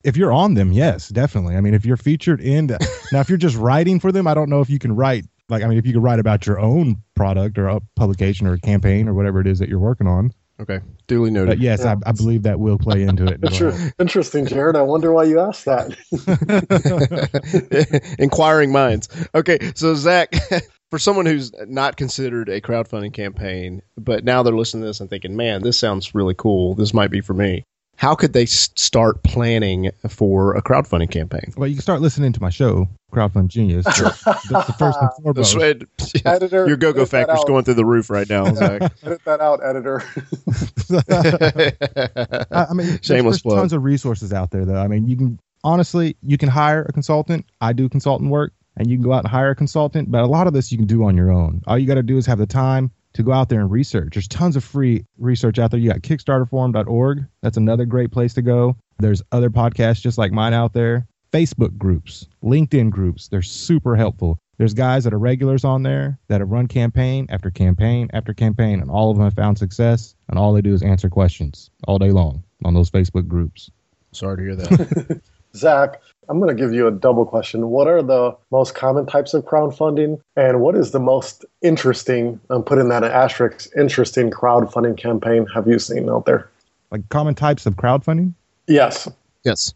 if 0.04 0.16
you're 0.16 0.32
on 0.32 0.54
them, 0.54 0.72
yes, 0.72 1.10
definitely. 1.10 1.58
I 1.58 1.62
mean, 1.62 1.74
if 1.74 1.86
you're 1.86 1.98
featured 1.98 2.40
in 2.40 2.68
now, 3.12 3.20
if 3.20 3.28
you're 3.30 3.38
just 3.38 3.58
writing 3.58 4.00
for 4.00 4.12
them, 4.12 4.26
I 4.26 4.34
don't 4.34 4.50
know 4.50 4.62
if 4.62 4.70
you 4.70 4.80
can 4.80 4.96
write 4.96 5.26
like 5.50 5.64
I 5.64 5.68
mean, 5.68 5.78
if 5.78 5.86
you 5.86 5.94
could 5.94 6.04
write 6.04 6.20
about 6.20 6.46
your 6.46 6.60
own 6.60 7.02
product 7.16 7.58
or 7.58 7.68
a 7.68 7.80
publication 7.96 8.48
or 8.48 8.54
a 8.54 8.60
campaign 8.60 9.08
or 9.08 9.14
whatever 9.14 9.40
it 9.40 9.48
is 9.48 9.60
that 9.60 9.70
you're 9.70 9.80
working 9.80 10.08
on. 10.08 10.32
Okay, 10.60 10.80
duly 11.06 11.30
noted. 11.30 11.50
But 11.50 11.60
yes, 11.60 11.82
yeah. 11.84 11.96
I, 12.06 12.10
I, 12.10 12.12
believe 12.14 12.44
that 12.44 12.60
will 12.60 12.80
play 12.80 13.04
into 13.04 13.26
it. 13.26 13.40
Well. 13.40 13.92
Interesting, 14.00 14.48
Jared. 14.48 14.76
I 14.76 14.82
wonder 14.82 15.14
why 15.14 15.26
you 15.26 15.40
asked 15.40 15.66
that. 15.66 15.96
Inquiring 18.20 18.72
minds. 18.72 19.08
Okay, 19.36 19.60
so 19.76 19.94
Zach, 19.94 20.34
for 20.90 20.98
someone 20.98 21.28
who's 21.28 21.52
not 21.68 21.96
considered 21.96 22.50
a 22.50 22.60
crowdfunding 22.60 23.14
campaign, 23.14 23.84
but 23.98 24.24
now 24.24 24.42
they're 24.42 24.56
listening 24.56 24.82
to 24.82 24.88
this 24.88 25.00
and 25.00 25.12
thinking, 25.12 25.36
"Man, 25.36 25.62
this 25.62 25.78
sounds 25.78 26.16
really 26.16 26.36
cool. 26.36 26.74
This 26.74 26.92
might 26.92 27.12
be 27.12 27.22
for 27.22 27.36
me." 27.36 27.64
How 27.98 28.14
could 28.14 28.32
they 28.32 28.46
start 28.46 29.24
planning 29.24 29.90
for 30.08 30.56
a 30.56 30.62
crowdfunding 30.62 31.10
campaign? 31.10 31.52
Well, 31.58 31.68
you 31.68 31.76
can 31.76 31.82
start 31.82 32.00
listening 32.00 32.32
to 32.34 32.42
my 32.42 32.52
show, 32.52 32.88
Crowdfund 33.12 33.48
Genius. 33.48 33.86
That's 33.86 34.24
the 34.24 34.76
first 34.78 35.00
and 35.02 35.10
foremost. 35.24 35.56
yeah, 36.14 36.22
editor, 36.32 36.68
your 36.68 36.78
go-go 36.78 37.08
factor's 37.08 37.44
going 37.46 37.66
through 37.66 37.74
the 37.74 37.86
roof 37.86 38.12
right 38.12 38.30
now. 38.30 38.46
edit 38.46 38.92
that 39.26 39.42
out, 39.42 39.62
editor. 39.64 40.04
I, 42.52 42.74
mean, 42.74 43.00
Shameless 43.02 43.42
there's, 43.42 43.42
there's 43.42 43.44
tons 43.44 43.74
of 43.74 43.84
resources 43.84 44.32
out 44.32 44.52
there, 44.52 44.64
though. 44.64 44.80
I 44.80 44.88
mean, 44.88 45.08
you 45.08 45.18
can 45.18 45.40
honestly, 45.64 46.16
you 46.22 46.38
can 46.38 46.50
hire 46.50 46.84
a 46.84 46.94
consultant. 46.94 47.46
I 47.62 47.74
do 47.74 47.90
consultant 47.90 48.30
work, 48.30 48.54
and 48.78 48.88
you 48.88 48.98
can 48.98 49.04
go 49.04 49.14
out 49.14 49.24
and 49.24 49.28
hire 49.28 49.50
a 49.50 49.56
consultant. 49.56 50.12
But 50.12 50.22
a 50.22 50.28
lot 50.28 50.46
of 50.46 50.54
this 50.54 50.72
you 50.72 50.78
can 50.78 50.86
do 50.88 51.04
on 51.04 51.18
your 51.18 51.32
own. 51.32 51.64
All 51.66 51.80
you 51.80 51.88
got 51.88 51.96
to 51.96 52.04
do 52.04 52.18
is 52.18 52.28
have 52.28 52.38
the 52.38 52.46
time 52.46 52.92
to 53.18 53.24
go 53.24 53.34
out 53.34 53.50
there 53.50 53.60
and 53.60 53.70
research. 53.70 54.14
There's 54.14 54.28
tons 54.28 54.56
of 54.56 54.64
free 54.64 55.06
research 55.18 55.60
out 55.60 55.72
there. 55.72 55.80
You 55.80 55.92
got 55.92 56.02
kickstarterforum.org. 56.02 57.26
That's 57.42 57.58
another 57.58 57.86
great 57.86 58.12
place 58.12 58.34
to 58.36 58.42
go. 58.42 58.78
There's 59.00 59.22
other 59.32 59.50
podcasts 59.50 60.02
just 60.02 60.18
like 60.18 60.32
mine 60.32 60.54
out 60.54 60.74
there. 60.74 61.08
Facebook 61.34 61.78
groups, 61.78 62.28
LinkedIn 62.44 62.90
groups, 62.90 63.28
they're 63.28 63.42
super 63.42 63.96
helpful. 63.96 64.40
There's 64.58 64.74
guys 64.74 65.04
that 65.04 65.14
are 65.14 65.20
regulars 65.20 65.66
on 65.66 65.84
there 65.84 66.18
that 66.30 66.42
have 66.42 66.50
run 66.50 66.68
campaign 66.68 67.28
after 67.30 67.52
campaign 67.52 68.10
after 68.14 68.34
campaign, 68.34 68.82
and 68.82 68.90
all 68.90 69.12
of 69.12 69.18
them 69.18 69.26
have 69.26 69.36
found 69.36 69.58
success. 69.58 70.16
And 70.30 70.40
all 70.40 70.54
they 70.54 70.62
do 70.62 70.74
is 70.74 70.82
answer 70.82 71.10
questions 71.10 71.70
all 71.88 72.00
day 72.00 72.12
long 72.12 72.44
on 72.64 72.74
those 72.74 72.90
Facebook 72.90 73.28
groups. 73.28 73.70
Sorry 74.14 74.38
to 74.38 74.44
hear 74.44 74.56
that. 74.56 75.22
Zach, 75.58 76.02
I'm 76.30 76.40
going 76.40 76.56
to 76.56 76.62
give 76.62 76.74
you 76.74 76.88
a 76.88 76.92
double 76.92 77.26
question. 77.26 77.70
What 77.70 77.88
are 77.88 78.02
the 78.02 78.36
most 78.52 78.76
common 78.76 79.06
types 79.06 79.34
of 79.34 79.46
crowdfunding? 79.46 80.20
And 80.36 80.62
what 80.62 80.76
is 80.76 80.92
the 80.92 81.00
most 81.00 81.46
interesting, 81.62 82.40
I'm 82.50 82.64
putting 82.64 82.90
that 82.90 83.04
in 83.04 83.12
asterisk, 83.12 83.70
interesting 83.78 84.30
crowdfunding 84.30 84.98
campaign 84.98 85.46
have 85.54 85.68
you 85.68 85.80
seen 85.80 86.10
out 86.10 86.26
there? 86.26 86.50
Like 86.92 87.08
common 87.10 87.36
types 87.36 87.66
of 87.66 87.76
crowdfunding? 87.76 88.34
Yes. 88.68 89.10
Yes. 89.44 89.74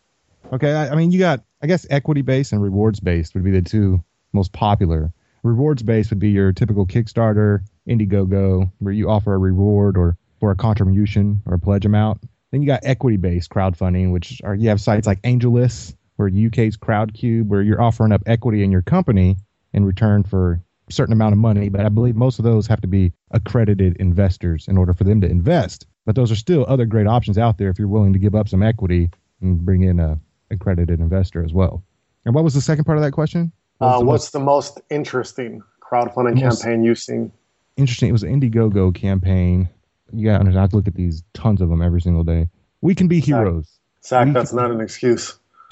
Okay. 0.52 0.74
I, 0.74 0.90
I 0.90 0.96
mean, 0.96 1.12
you 1.12 1.20
got, 1.20 1.44
I 1.62 1.68
guess, 1.68 1.88
equity 1.90 2.22
based 2.22 2.52
and 2.52 2.62
rewards 2.62 3.00
based 3.00 3.34
would 3.34 3.44
be 3.44 3.52
the 3.52 3.62
two 3.62 4.04
most 4.34 4.52
popular. 4.52 5.14
Rewards 5.44 5.84
based 5.84 6.10
would 6.10 6.20
be 6.20 6.30
your 6.30 6.52
typical 6.54 6.86
Kickstarter, 6.86 7.62
Indiegogo, 7.88 8.72
where 8.80 8.94
you 8.94 9.10
offer 9.10 9.34
a 9.34 9.38
reward 9.38 9.98
or 9.98 10.18
for 10.40 10.52
a 10.52 10.56
contribution 10.56 11.42
or 11.46 11.54
a 11.54 11.60
pledge 11.60 11.86
amount. 11.86 12.22
Then 12.52 12.62
you 12.62 12.68
got 12.68 12.82
equity 12.84 13.18
based 13.18 13.50
crowdfunding, 13.50 14.12
which 14.12 14.42
are 14.44 14.56
you 14.56 14.70
have 14.70 14.82
sites 14.82 15.08
like 15.08 15.22
AngelList 15.22 15.96
or 16.18 16.28
UK's 16.28 16.78
Crowdcube, 16.78 17.48
where 17.48 17.62
you're 17.62 17.82
offering 17.82 18.12
up 18.12 18.22
equity 18.26 18.64
in 18.64 18.72
your 18.72 18.82
company 18.82 19.38
in 19.74 19.86
return 19.86 20.24
for 20.24 20.62
a 20.88 20.94
certain 20.94 21.14
amount 21.14 21.34
of 21.34 21.40
money. 21.40 21.70
But 21.70 21.86
I 21.86 21.90
believe 21.90 22.16
most 22.16 22.40
of 22.40 22.46
those 22.46 22.68
have 22.68 22.82
to 22.82 22.88
be 22.88 23.14
accredited 23.32 23.96
investors 23.98 24.68
in 24.68 24.78
order 24.78 24.94
for 24.94 25.06
them 25.06 25.22
to 25.22 25.30
invest. 25.30 25.88
But 26.06 26.16
those 26.16 26.32
are 26.32 26.36
still 26.36 26.66
other 26.68 26.86
great 26.86 27.08
options 27.08 27.38
out 27.38 27.58
there 27.58 27.70
if 27.70 27.80
you're 27.80 27.88
willing 27.88 28.14
to 28.14 28.20
give 28.20 28.36
up 28.36 28.50
some 28.50 28.62
equity 28.62 29.10
and 29.42 29.60
bring 29.60 29.84
in 29.84 30.00
a 30.00 30.20
accredited 30.52 31.00
investor 31.00 31.44
as 31.44 31.54
well. 31.54 31.84
And 32.26 32.36
what 32.36 32.44
was 32.44 32.54
the 32.54 32.62
second 32.62 32.84
part 32.84 32.98
of 32.98 33.04
that 33.04 33.14
question? 33.14 33.52
Uh, 33.80 34.00
the 34.00 34.06
what's 34.06 34.26
most, 34.26 34.34
the 34.34 34.40
most 34.40 34.82
interesting 34.90 35.64
crowdfunding 35.82 36.40
most 36.42 36.62
campaign 36.62 36.84
you've 36.84 37.00
seen? 37.00 37.32
Interesting. 37.78 38.10
It 38.10 38.12
was 38.12 38.24
an 38.24 38.40
Indiegogo 38.40 38.94
campain. 38.94 39.70
You 40.14 40.28
got 40.28 40.44
to 40.44 40.76
look 40.76 40.88
at 40.88 40.96
these 40.96 41.24
tons 41.34 41.62
of 41.62 41.70
them 41.70 41.82
every 41.82 42.02
single 42.02 42.24
day. 42.24 42.50
We 42.82 42.96
can 42.96 43.08
be 43.08 43.20
heroes. 43.20 43.80
Zach, 44.04 44.26
Zach 44.26 44.34
that's 44.34 44.50
can... 44.50 44.58
not 44.58 44.72
an 44.72 44.82
excuse. 44.82 45.38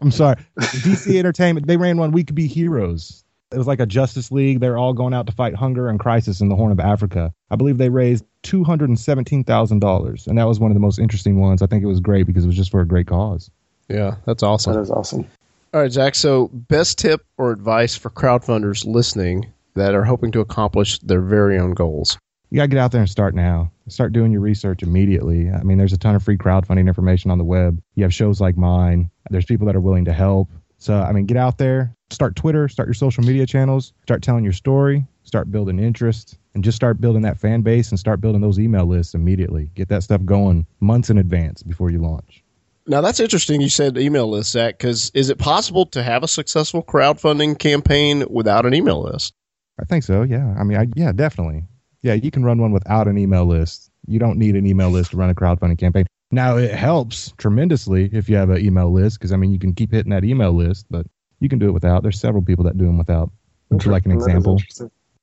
I'm 0.00 0.10
sorry. 0.10 0.36
DC 0.58 1.18
Entertainment, 1.18 1.66
they 1.66 1.76
ran 1.76 1.98
one 1.98 2.12
We 2.12 2.24
Could 2.24 2.36
Be 2.36 2.46
Heroes. 2.46 3.24
It 3.52 3.58
was 3.58 3.66
like 3.66 3.80
a 3.80 3.86
Justice 3.86 4.32
League. 4.32 4.60
They're 4.60 4.78
all 4.78 4.92
going 4.92 5.14
out 5.14 5.26
to 5.26 5.32
fight 5.32 5.54
hunger 5.54 5.88
and 5.88 6.00
crisis 6.00 6.40
in 6.40 6.48
the 6.48 6.56
Horn 6.56 6.72
of 6.72 6.80
Africa. 6.80 7.32
I 7.50 7.56
believe 7.56 7.78
they 7.78 7.90
raised 7.90 8.24
$217,000. 8.42 10.26
And 10.26 10.38
that 10.38 10.44
was 10.44 10.58
one 10.58 10.70
of 10.70 10.74
the 10.74 10.80
most 10.80 10.98
interesting 10.98 11.38
ones. 11.40 11.62
I 11.62 11.66
think 11.66 11.84
it 11.84 11.86
was 11.86 12.00
great 12.00 12.26
because 12.26 12.44
it 12.44 12.48
was 12.48 12.56
just 12.56 12.70
for 12.70 12.80
a 12.80 12.86
great 12.86 13.06
cause. 13.06 13.50
Yeah, 13.88 14.16
that's 14.24 14.42
awesome. 14.42 14.72
That 14.72 14.80
is 14.80 14.90
awesome. 14.90 15.26
All 15.74 15.80
right, 15.80 15.92
Zach. 15.92 16.14
So, 16.14 16.48
best 16.48 16.98
tip 16.98 17.24
or 17.36 17.52
advice 17.52 17.96
for 17.96 18.10
crowdfunders 18.10 18.84
listening 18.84 19.52
that 19.74 19.94
are 19.94 20.04
hoping 20.04 20.32
to 20.32 20.40
accomplish 20.40 20.98
their 21.00 21.20
very 21.20 21.58
own 21.58 21.74
goals? 21.74 22.18
You 22.56 22.60
got 22.60 22.64
to 22.64 22.68
get 22.68 22.78
out 22.78 22.90
there 22.90 23.02
and 23.02 23.10
start 23.10 23.34
now. 23.34 23.70
Start 23.86 24.14
doing 24.14 24.32
your 24.32 24.40
research 24.40 24.82
immediately. 24.82 25.50
I 25.50 25.62
mean, 25.62 25.76
there's 25.76 25.92
a 25.92 25.98
ton 25.98 26.14
of 26.14 26.22
free 26.22 26.38
crowdfunding 26.38 26.88
information 26.88 27.30
on 27.30 27.36
the 27.36 27.44
web. 27.44 27.82
You 27.96 28.04
have 28.04 28.14
shows 28.14 28.40
like 28.40 28.56
mine. 28.56 29.10
There's 29.28 29.44
people 29.44 29.66
that 29.66 29.76
are 29.76 29.80
willing 29.82 30.06
to 30.06 30.12
help. 30.14 30.48
So, 30.78 30.94
I 30.94 31.12
mean, 31.12 31.26
get 31.26 31.36
out 31.36 31.58
there, 31.58 31.94
start 32.08 32.34
Twitter, 32.34 32.66
start 32.68 32.88
your 32.88 32.94
social 32.94 33.24
media 33.24 33.44
channels, 33.44 33.92
start 34.04 34.22
telling 34.22 34.42
your 34.42 34.54
story, 34.54 35.04
start 35.22 35.52
building 35.52 35.78
interest, 35.78 36.38
and 36.54 36.64
just 36.64 36.76
start 36.76 36.98
building 36.98 37.20
that 37.20 37.36
fan 37.36 37.60
base 37.60 37.90
and 37.90 38.00
start 38.00 38.22
building 38.22 38.40
those 38.40 38.58
email 38.58 38.86
lists 38.86 39.12
immediately. 39.12 39.70
Get 39.74 39.90
that 39.90 40.02
stuff 40.02 40.24
going 40.24 40.64
months 40.80 41.10
in 41.10 41.18
advance 41.18 41.62
before 41.62 41.90
you 41.90 41.98
launch. 41.98 42.42
Now 42.86 43.02
that's 43.02 43.20
interesting. 43.20 43.60
You 43.60 43.68
said 43.68 43.98
email 43.98 44.30
list, 44.30 44.52
Zach, 44.52 44.78
because 44.78 45.10
is 45.12 45.28
it 45.28 45.36
possible 45.36 45.84
to 45.88 46.02
have 46.02 46.22
a 46.22 46.28
successful 46.28 46.82
crowdfunding 46.82 47.58
campaign 47.58 48.24
without 48.30 48.64
an 48.64 48.72
email 48.72 49.02
list? 49.02 49.34
I 49.78 49.84
think 49.84 50.04
so. 50.04 50.22
Yeah. 50.22 50.54
I 50.58 50.64
mean, 50.64 50.78
I, 50.78 50.86
yeah, 50.96 51.12
definitely. 51.12 51.64
Yeah, 52.06 52.14
you 52.14 52.30
can 52.30 52.44
run 52.44 52.60
one 52.60 52.70
without 52.70 53.08
an 53.08 53.18
email 53.18 53.46
list. 53.46 53.90
You 54.06 54.20
don't 54.20 54.38
need 54.38 54.54
an 54.54 54.64
email 54.64 54.90
list 54.90 55.10
to 55.10 55.16
run 55.16 55.28
a 55.28 55.34
crowdfunding 55.34 55.76
campaign. 55.76 56.06
Now 56.30 56.56
it 56.56 56.70
helps 56.70 57.32
tremendously 57.36 58.08
if 58.12 58.28
you 58.28 58.36
have 58.36 58.48
an 58.48 58.64
email 58.64 58.92
list 58.92 59.18
because 59.18 59.32
I 59.32 59.36
mean 59.36 59.50
you 59.50 59.58
can 59.58 59.74
keep 59.74 59.90
hitting 59.90 60.10
that 60.10 60.22
email 60.22 60.52
list, 60.52 60.86
but 60.88 61.04
you 61.40 61.48
can 61.48 61.58
do 61.58 61.66
it 61.66 61.72
without. 61.72 62.04
There's 62.04 62.20
several 62.20 62.44
people 62.44 62.64
that 62.66 62.78
do 62.78 62.84
them 62.84 62.96
without. 62.96 63.32
Would 63.70 63.84
you 63.84 63.90
like 63.90 64.06
an 64.06 64.12
example? 64.12 64.62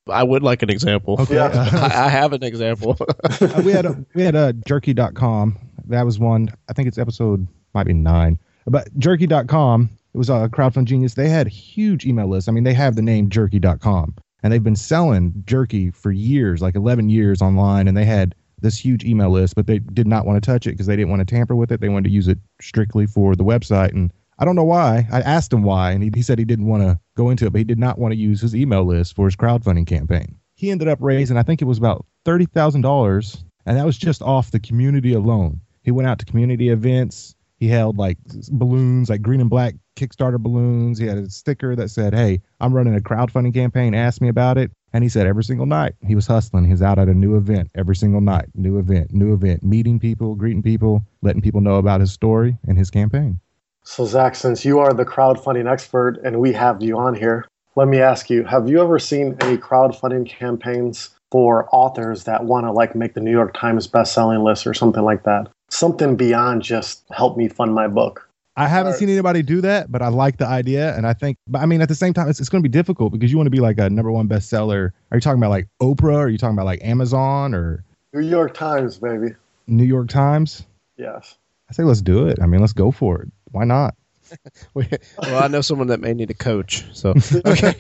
I 0.10 0.24
would 0.24 0.44
like 0.44 0.62
an 0.62 0.70
example. 0.70 1.16
Okay. 1.22 1.36
Yeah. 1.36 1.52
I, 1.74 2.08
I, 2.08 2.10
have 2.10 2.34
an 2.34 2.44
example. 2.44 2.98
uh, 3.00 3.62
we 3.66 3.72
had 3.72 3.86
a, 3.86 4.06
we 4.14 4.22
had 4.22 4.36
a 4.36 4.52
jerky.com. 4.52 5.58
That 5.86 6.04
was 6.04 6.20
one. 6.20 6.50
I 6.68 6.74
think 6.74 6.90
it's 6.90 6.98
episode 6.98 7.48
might 7.74 7.86
be 7.86 7.94
nine. 7.94 8.38
But 8.66 8.90
jerky.com, 9.00 9.90
it 10.14 10.18
was 10.18 10.30
a 10.30 10.50
crowdfund 10.52 10.86
genius. 10.86 11.14
They 11.14 11.30
had 11.30 11.48
huge 11.48 12.06
email 12.06 12.28
lists. 12.28 12.50
I 12.50 12.52
mean, 12.52 12.66
they 12.66 12.74
have 12.74 12.98
the 12.98 13.02
name 13.02 13.30
jerky.com 13.30 14.16
and 14.44 14.52
they've 14.52 14.64
been 14.64 14.76
selling 14.76 15.34
jerky 15.46 15.90
for 15.90 16.12
years, 16.12 16.62
like 16.62 16.76
11 16.76 17.10
years 17.10 17.42
online. 17.42 17.88
And 17.88 17.98
they 17.98 18.06
had 18.06 18.36
this 18.60 18.78
huge 18.78 19.04
email 19.04 19.30
list, 19.30 19.56
but 19.56 19.68
they 19.68 19.80
did 19.80 20.08
not 20.08 20.26
want 20.26 20.42
to 20.42 20.46
touch 20.46 20.68
it 20.68 20.72
because 20.72 20.86
they 20.86 20.96
didn't 20.96 21.10
want 21.10 21.26
to 21.28 21.36
tamper 21.36 21.56
with 21.56 21.72
it. 21.72 21.82
They 21.82 21.90
wanted 21.90 22.10
to 22.10 22.14
use 22.14 22.28
it 22.28 22.40
strictly 22.62 23.06
for 23.06 23.36
the 23.36 23.44
website. 23.44 23.92
And 23.92 24.12
I 24.40 24.46
don't 24.46 24.56
know 24.56 24.64
why. 24.64 25.08
I 25.12 25.22
asked 25.22 25.54
him 25.54 25.64
why, 25.64 25.92
and 25.92 26.04
he, 26.04 26.12
he 26.14 26.22
said 26.22 26.40
he 26.40 26.46
didn't 26.46 26.68
want 26.68 26.84
to 26.84 27.00
go 27.16 27.30
into 27.30 27.46
it, 27.46 27.52
but 27.52 27.60
he 27.60 27.64
did 27.64 27.80
not 27.80 28.00
want 28.00 28.14
to 28.14 28.18
use 28.18 28.42
his 28.42 28.56
email 28.56 28.84
list 28.84 29.16
for 29.16 29.26
his 29.26 29.36
crowdfunding 29.36 29.88
campaign. 29.88 30.38
He 30.56 30.72
ended 30.72 30.88
up 30.88 31.00
raising, 31.02 31.38
I 31.38 31.44
think 31.44 31.62
it 31.62 31.66
was 31.66 31.78
about 31.78 32.06
$30,000, 32.26 33.44
and 33.66 33.78
that 33.78 33.86
was 33.86 33.98
just 33.98 34.22
off 34.22 34.52
the 34.52 34.60
community 34.60 35.14
alone. 35.14 35.62
He 35.84 35.92
went 35.92 36.08
out 36.08 36.20
to 36.20 36.26
community 36.26 36.70
events. 36.70 37.36
He 37.64 37.70
held 37.70 37.98
like 37.98 38.18
balloons, 38.52 39.10
like 39.10 39.22
green 39.22 39.40
and 39.40 39.50
black 39.50 39.76
Kickstarter 39.96 40.38
balloons. 40.38 41.00
He 41.00 41.08
had 41.08 41.18
a 41.18 41.30
sticker 41.30 41.78
that 41.78 41.92
said, 41.92 42.14
Hey, 42.14 42.42
I'm 42.60 42.74
running 42.74 42.94
a 42.94 43.00
crowdfunding 43.00 43.54
campaign. 43.54 43.96
Ask 43.96 44.20
me 44.20 44.28
about 44.28 44.58
it. 44.58 44.70
And 44.92 45.02
he 45.02 45.10
said 45.10 45.28
every 45.28 45.46
single 45.46 45.66
night 45.66 45.96
he 46.06 46.14
was 46.14 46.28
hustling. 46.28 46.66
He 46.66 46.72
was 46.72 46.82
out 46.82 47.00
at 47.00 47.08
a 47.08 47.14
new 47.14 47.38
event 47.38 47.72
every 47.74 47.96
single 47.96 48.20
night, 48.20 48.50
new 48.54 48.80
event, 48.80 49.14
new 49.14 49.34
event, 49.34 49.64
meeting 49.64 49.98
people, 49.98 50.36
greeting 50.36 50.62
people, 50.62 51.04
letting 51.22 51.42
people 51.42 51.62
know 51.62 51.76
about 51.76 52.02
his 52.02 52.12
story 52.12 52.58
and 52.68 52.78
his 52.78 52.90
campaign. 52.90 53.40
So, 53.86 54.04
Zach, 54.04 54.36
since 54.36 54.66
you 54.66 54.80
are 54.80 54.94
the 54.94 55.06
crowdfunding 55.06 55.72
expert 55.72 56.20
and 56.22 56.42
we 56.42 56.52
have 56.52 56.84
you 56.84 56.98
on 56.98 57.16
here, 57.16 57.48
let 57.78 57.88
me 57.88 58.02
ask 58.02 58.30
you 58.30 58.44
have 58.44 58.68
you 58.68 58.84
ever 58.84 59.00
seen 59.00 59.38
any 59.40 59.56
crowdfunding 59.56 60.28
campaigns 60.28 61.12
for 61.32 61.70
authors 61.72 62.26
that 62.26 62.44
want 62.44 62.66
to 62.66 62.74
like 62.74 62.94
make 62.94 63.14
the 63.14 63.22
New 63.22 63.32
York 63.32 63.54
Times 63.54 63.88
best-selling 63.88 64.44
list 64.44 64.68
or 64.68 64.74
something 64.74 65.04
like 65.04 65.24
that? 65.24 65.48
Something 65.74 66.16
beyond 66.16 66.62
just 66.62 67.04
help 67.12 67.38
me 67.38 67.48
fund 67.48 67.74
my 67.74 67.88
book. 67.88 68.30
I 68.56 68.68
haven't 68.68 68.94
seen 68.94 69.10
anybody 69.10 69.42
do 69.42 69.62
that, 69.62 69.92
but 69.92 70.04
I 70.04 70.10
like 70.10 70.38
the 70.38 70.46
idea, 70.46 70.96
and 70.96 71.08
I 71.08 71.14
think. 71.14 71.38
But 71.48 71.64
I 71.64 71.66
mean, 71.66 71.82
at 71.82 71.90
the 71.90 71.96
same 71.96 72.14
time, 72.14 72.30
it's, 72.30 72.40
it's 72.40 72.50
going 72.50 72.62
to 72.62 72.70
be 72.70 72.72
difficult 72.72 73.12
because 73.12 73.32
you 73.32 73.38
want 73.38 73.48
to 73.48 73.52
be 73.52 73.60
like 73.60 73.80
a 73.80 73.90
number 73.90 74.12
one 74.12 74.30
bestseller. 74.30 74.92
Are 75.10 75.18
you 75.18 75.22
talking 75.22 75.40
about 75.40 75.50
like 75.50 75.68
Oprah? 75.82 76.14
Or 76.14 76.26
are 76.26 76.30
you 76.30 76.38
talking 76.38 76.56
about 76.56 76.66
like 76.66 76.84
Amazon 76.84 77.56
or 77.56 77.84
New 78.14 78.22
York 78.22 78.54
Times, 78.54 79.00
baby? 79.00 79.34
New 79.66 79.86
York 79.86 80.10
Times. 80.10 80.68
Yes. 80.98 81.36
I 81.70 81.74
say 81.74 81.84
let's 81.84 82.02
do 82.02 82.28
it. 82.28 82.40
I 82.42 82.46
mean, 82.46 82.62
let's 82.62 82.74
go 82.74 82.92
for 82.92 83.22
it. 83.24 83.32
Why 83.52 83.64
not? 83.64 83.96
well, 84.76 84.86
I 85.20 85.48
know 85.48 85.62
someone 85.62 85.88
that 85.88 86.00
may 86.00 86.14
need 86.14 86.30
a 86.30 86.36
coach. 86.36 86.86
So 86.94 87.16
okay. 87.46 87.74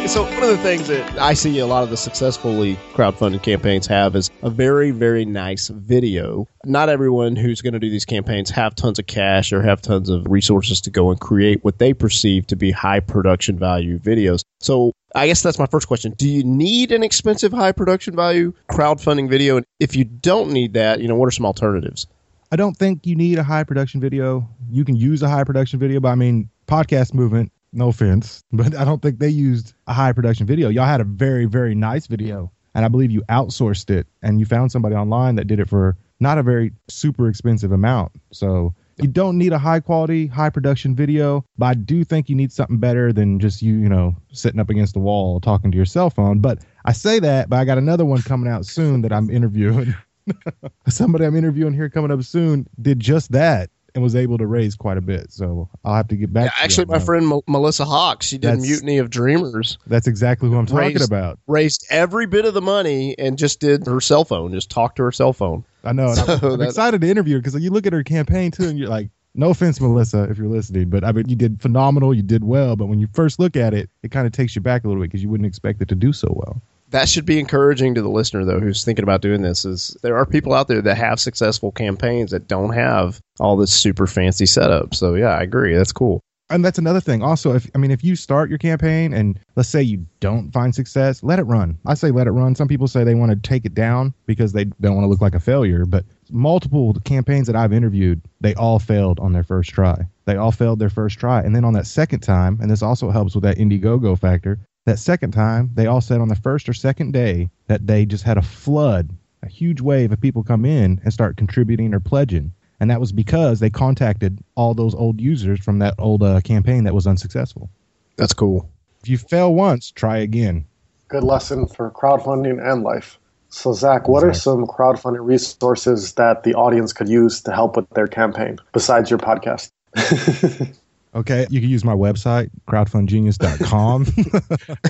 right, 0.00 0.10
so 0.10 0.22
one 0.22 0.42
of 0.42 0.48
the 0.48 0.58
things 0.58 0.88
that 0.88 1.18
I 1.18 1.34
see 1.34 1.58
a 1.58 1.66
lot 1.66 1.82
of 1.82 1.90
the 1.90 1.96
successfully 1.96 2.76
crowdfunded 2.94 3.42
campaigns 3.42 3.86
have 3.86 4.14
is 4.16 4.30
a 4.42 4.50
very, 4.50 4.90
very 4.90 5.24
nice 5.24 5.68
video. 5.68 6.46
Not 6.64 6.88
everyone 6.88 7.36
who's 7.36 7.60
going 7.62 7.72
to 7.72 7.78
do 7.78 7.90
these 7.90 8.04
campaigns 8.04 8.50
have 8.50 8.74
tons 8.74 8.98
of 8.98 9.06
cash 9.06 9.52
or 9.52 9.62
have 9.62 9.82
tons 9.82 10.08
of 10.08 10.26
resources 10.26 10.80
to 10.82 10.90
go 10.90 11.10
and 11.10 11.20
create 11.20 11.64
what 11.64 11.78
they 11.78 11.92
perceive 11.92 12.46
to 12.48 12.56
be 12.56 12.70
high 12.70 13.00
production 13.00 13.58
value 13.58 13.98
videos. 13.98 14.42
So 14.60 14.92
I 15.14 15.26
guess 15.26 15.42
that's 15.42 15.58
my 15.58 15.66
first 15.66 15.88
question. 15.88 16.12
Do 16.12 16.28
you 16.28 16.44
need 16.44 16.92
an 16.92 17.02
expensive 17.02 17.52
high 17.52 17.72
production 17.72 18.14
value 18.14 18.52
crowdfunding 18.70 19.28
video? 19.28 19.56
And 19.56 19.66
if 19.80 19.96
you 19.96 20.04
don't 20.04 20.50
need 20.50 20.74
that, 20.74 21.00
you 21.00 21.08
know, 21.08 21.16
what 21.16 21.26
are 21.26 21.32
some 21.32 21.46
alternatives? 21.46 22.06
I 22.50 22.56
don't 22.56 22.76
think 22.76 23.06
you 23.06 23.14
need 23.14 23.38
a 23.38 23.42
high 23.42 23.64
production 23.64 24.00
video. 24.00 24.48
You 24.70 24.84
can 24.84 24.96
use 24.96 25.22
a 25.22 25.28
high 25.28 25.44
production 25.44 25.78
video, 25.78 26.00
but 26.00 26.08
I 26.08 26.14
mean, 26.14 26.48
podcast 26.66 27.12
movement 27.14 27.52
no 27.72 27.88
offense, 27.88 28.44
but 28.52 28.74
I 28.74 28.84
don't 28.84 29.02
think 29.02 29.18
they 29.18 29.28
used 29.28 29.74
a 29.86 29.92
high 29.92 30.12
production 30.12 30.46
video. 30.46 30.68
Y'all 30.68 30.86
had 30.86 31.00
a 31.00 31.04
very, 31.04 31.46
very 31.46 31.74
nice 31.74 32.06
video. 32.06 32.52
And 32.74 32.84
I 32.84 32.88
believe 32.88 33.10
you 33.10 33.22
outsourced 33.28 33.90
it 33.90 34.06
and 34.22 34.38
you 34.38 34.46
found 34.46 34.70
somebody 34.70 34.94
online 34.94 35.34
that 35.36 35.46
did 35.46 35.58
it 35.58 35.68
for 35.68 35.96
not 36.20 36.38
a 36.38 36.42
very 36.42 36.72
super 36.88 37.28
expensive 37.28 37.72
amount. 37.72 38.12
So 38.30 38.74
you 39.00 39.08
don't 39.08 39.38
need 39.38 39.52
a 39.52 39.58
high 39.58 39.80
quality, 39.80 40.26
high 40.26 40.50
production 40.50 40.94
video, 40.94 41.44
but 41.56 41.66
I 41.66 41.74
do 41.74 42.04
think 42.04 42.28
you 42.28 42.34
need 42.34 42.52
something 42.52 42.78
better 42.78 43.12
than 43.12 43.38
just 43.38 43.62
you, 43.62 43.74
you 43.74 43.88
know, 43.88 44.16
sitting 44.32 44.60
up 44.60 44.70
against 44.70 44.94
the 44.94 45.00
wall 45.00 45.40
talking 45.40 45.70
to 45.70 45.76
your 45.76 45.86
cell 45.86 46.10
phone. 46.10 46.40
But 46.40 46.64
I 46.84 46.92
say 46.92 47.18
that, 47.20 47.48
but 47.48 47.58
I 47.58 47.64
got 47.64 47.78
another 47.78 48.04
one 48.04 48.22
coming 48.22 48.50
out 48.50 48.66
soon 48.66 49.02
that 49.02 49.12
I'm 49.12 49.30
interviewing. 49.30 49.94
Somebody 50.88 51.24
I'm 51.24 51.36
interviewing 51.36 51.74
here 51.74 51.88
coming 51.88 52.10
up 52.10 52.22
soon 52.22 52.68
did 52.80 53.00
just 53.00 53.32
that 53.32 53.70
and 53.98 54.04
was 54.04 54.14
able 54.14 54.38
to 54.38 54.46
raise 54.46 54.76
quite 54.76 54.96
a 54.96 55.00
bit. 55.00 55.32
So 55.32 55.68
I'll 55.84 55.96
have 55.96 56.06
to 56.08 56.16
get 56.16 56.32
back. 56.32 56.44
Yeah, 56.44 56.64
actually, 56.64 56.86
my 56.86 57.00
friend 57.00 57.30
M- 57.32 57.40
Melissa 57.48 57.84
Hawks, 57.84 58.26
she 58.26 58.38
did 58.38 58.52
that's, 58.52 58.62
Mutiny 58.62 58.98
of 58.98 59.10
Dreamers. 59.10 59.76
That's 59.88 60.06
exactly 60.06 60.48
who 60.48 60.56
I'm 60.56 60.66
talking 60.66 60.94
raised, 60.94 61.04
about. 61.04 61.40
Raised 61.48 61.84
every 61.90 62.26
bit 62.26 62.44
of 62.44 62.54
the 62.54 62.62
money 62.62 63.18
and 63.18 63.36
just 63.36 63.58
did 63.58 63.86
her 63.86 64.00
cell 64.00 64.24
phone, 64.24 64.52
just 64.52 64.70
talked 64.70 64.96
to 64.96 65.02
her 65.02 65.10
cell 65.10 65.32
phone. 65.32 65.64
I 65.82 65.92
know. 65.92 66.14
So 66.28 66.38
I'm, 66.42 66.60
I'm 66.60 66.62
excited 66.62 67.00
to 67.00 67.08
interview 67.08 67.34
her 67.34 67.40
because 67.40 67.60
you 67.60 67.70
look 67.70 67.86
at 67.86 67.92
her 67.92 68.04
campaign 68.04 68.50
too, 68.50 68.68
and 68.68 68.78
you're 68.78 68.88
like, 68.88 69.10
no 69.34 69.50
offense, 69.50 69.80
Melissa, 69.80 70.24
if 70.24 70.38
you're 70.38 70.48
listening, 70.48 70.90
but 70.90 71.04
I 71.04 71.12
mean, 71.12 71.28
you 71.28 71.36
did 71.36 71.60
phenomenal. 71.60 72.14
You 72.14 72.22
did 72.22 72.44
well, 72.44 72.76
but 72.76 72.86
when 72.86 72.98
you 72.98 73.08
first 73.12 73.38
look 73.38 73.56
at 73.56 73.74
it, 73.74 73.90
it 74.02 74.10
kind 74.10 74.26
of 74.26 74.32
takes 74.32 74.54
you 74.54 74.62
back 74.62 74.84
a 74.84 74.88
little 74.88 75.02
bit 75.02 75.10
because 75.10 75.22
you 75.22 75.28
wouldn't 75.28 75.46
expect 75.46 75.82
it 75.82 75.88
to 75.88 75.94
do 75.94 76.12
so 76.12 76.32
well 76.34 76.62
that 76.90 77.08
should 77.08 77.26
be 77.26 77.38
encouraging 77.38 77.94
to 77.94 78.02
the 78.02 78.08
listener 78.08 78.44
though 78.44 78.60
who's 78.60 78.84
thinking 78.84 79.02
about 79.02 79.20
doing 79.20 79.42
this 79.42 79.64
is 79.64 79.96
there 80.02 80.16
are 80.16 80.26
people 80.26 80.54
out 80.54 80.68
there 80.68 80.82
that 80.82 80.96
have 80.96 81.20
successful 81.20 81.70
campaigns 81.70 82.30
that 82.30 82.48
don't 82.48 82.72
have 82.72 83.20
all 83.40 83.56
this 83.56 83.72
super 83.72 84.06
fancy 84.06 84.46
setup. 84.46 84.94
So 84.94 85.14
yeah 85.14 85.36
i 85.36 85.42
agree. 85.42 85.74
That's 85.74 85.92
cool. 85.92 86.20
And 86.50 86.64
that's 86.64 86.78
another 86.78 87.00
thing. 87.00 87.22
Also 87.22 87.54
if 87.54 87.70
i 87.74 87.78
mean 87.78 87.90
if 87.90 88.02
you 88.02 88.16
start 88.16 88.48
your 88.48 88.58
campaign 88.58 89.12
and 89.12 89.38
let's 89.56 89.68
say 89.68 89.82
you 89.82 90.06
don't 90.20 90.50
find 90.52 90.74
success 90.74 91.22
let 91.22 91.38
it 91.38 91.44
run. 91.44 91.78
I 91.86 91.94
say 91.94 92.10
let 92.10 92.26
it 92.26 92.32
run. 92.32 92.54
Some 92.54 92.68
people 92.68 92.88
say 92.88 93.04
they 93.04 93.14
want 93.14 93.30
to 93.30 93.48
take 93.48 93.64
it 93.64 93.74
down 93.74 94.14
because 94.26 94.52
they 94.52 94.64
don't 94.64 94.94
want 94.94 95.04
to 95.04 95.08
look 95.08 95.20
like 95.20 95.34
a 95.34 95.40
failure 95.40 95.84
but 95.84 96.04
multiple 96.30 96.92
campaigns 97.06 97.46
that 97.46 97.56
i've 97.56 97.72
interviewed 97.72 98.20
they 98.42 98.54
all 98.54 98.78
failed 98.78 99.18
on 99.20 99.32
their 99.32 99.44
first 99.44 99.70
try. 99.70 100.06
They 100.24 100.36
all 100.36 100.52
failed 100.52 100.78
their 100.78 100.90
first 100.90 101.18
try. 101.18 101.40
And 101.40 101.56
then 101.56 101.64
on 101.64 101.72
that 101.72 101.86
second 101.86 102.20
time 102.20 102.58
and 102.60 102.70
this 102.70 102.82
also 102.82 103.10
helps 103.10 103.34
with 103.34 103.44
that 103.44 103.58
indiegogo 103.58 104.18
factor 104.18 104.58
that 104.88 104.98
second 104.98 105.32
time, 105.32 105.70
they 105.74 105.86
all 105.86 106.00
said 106.00 106.20
on 106.20 106.28
the 106.28 106.34
first 106.34 106.68
or 106.68 106.72
second 106.72 107.12
day 107.12 107.50
that 107.66 107.86
they 107.86 108.06
just 108.06 108.24
had 108.24 108.38
a 108.38 108.42
flood, 108.42 109.10
a 109.42 109.48
huge 109.48 109.80
wave 109.80 110.12
of 110.12 110.20
people 110.20 110.42
come 110.42 110.64
in 110.64 111.00
and 111.04 111.12
start 111.12 111.36
contributing 111.36 111.94
or 111.94 112.00
pledging. 112.00 112.52
And 112.80 112.90
that 112.90 113.00
was 113.00 113.12
because 113.12 113.60
they 113.60 113.70
contacted 113.70 114.38
all 114.54 114.74
those 114.74 114.94
old 114.94 115.20
users 115.20 115.60
from 115.60 115.78
that 115.80 115.94
old 115.98 116.22
uh, 116.22 116.40
campaign 116.40 116.84
that 116.84 116.94
was 116.94 117.06
unsuccessful. 117.06 117.70
That's 118.16 118.32
cool. 118.32 118.70
If 119.02 119.08
you 119.08 119.18
fail 119.18 119.54
once, 119.54 119.90
try 119.90 120.18
again. 120.18 120.64
Good 121.08 121.24
lesson 121.24 121.66
for 121.66 121.90
crowdfunding 121.90 122.64
and 122.64 122.82
life. 122.82 123.18
So, 123.50 123.72
Zach, 123.72 124.08
what 124.08 124.24
are 124.24 124.34
some 124.34 124.66
crowdfunding 124.66 125.24
resources 125.24 126.14
that 126.14 126.42
the 126.42 126.54
audience 126.54 126.92
could 126.92 127.08
use 127.08 127.40
to 127.42 127.52
help 127.52 127.76
with 127.76 127.88
their 127.90 128.06
campaign 128.06 128.58
besides 128.72 129.10
your 129.10 129.18
podcast? 129.18 129.70
Okay, 131.14 131.46
you 131.50 131.60
can 131.60 131.70
use 131.70 131.84
my 131.84 131.94
website, 131.94 132.50
crowdfundgenius.com. 132.68 134.06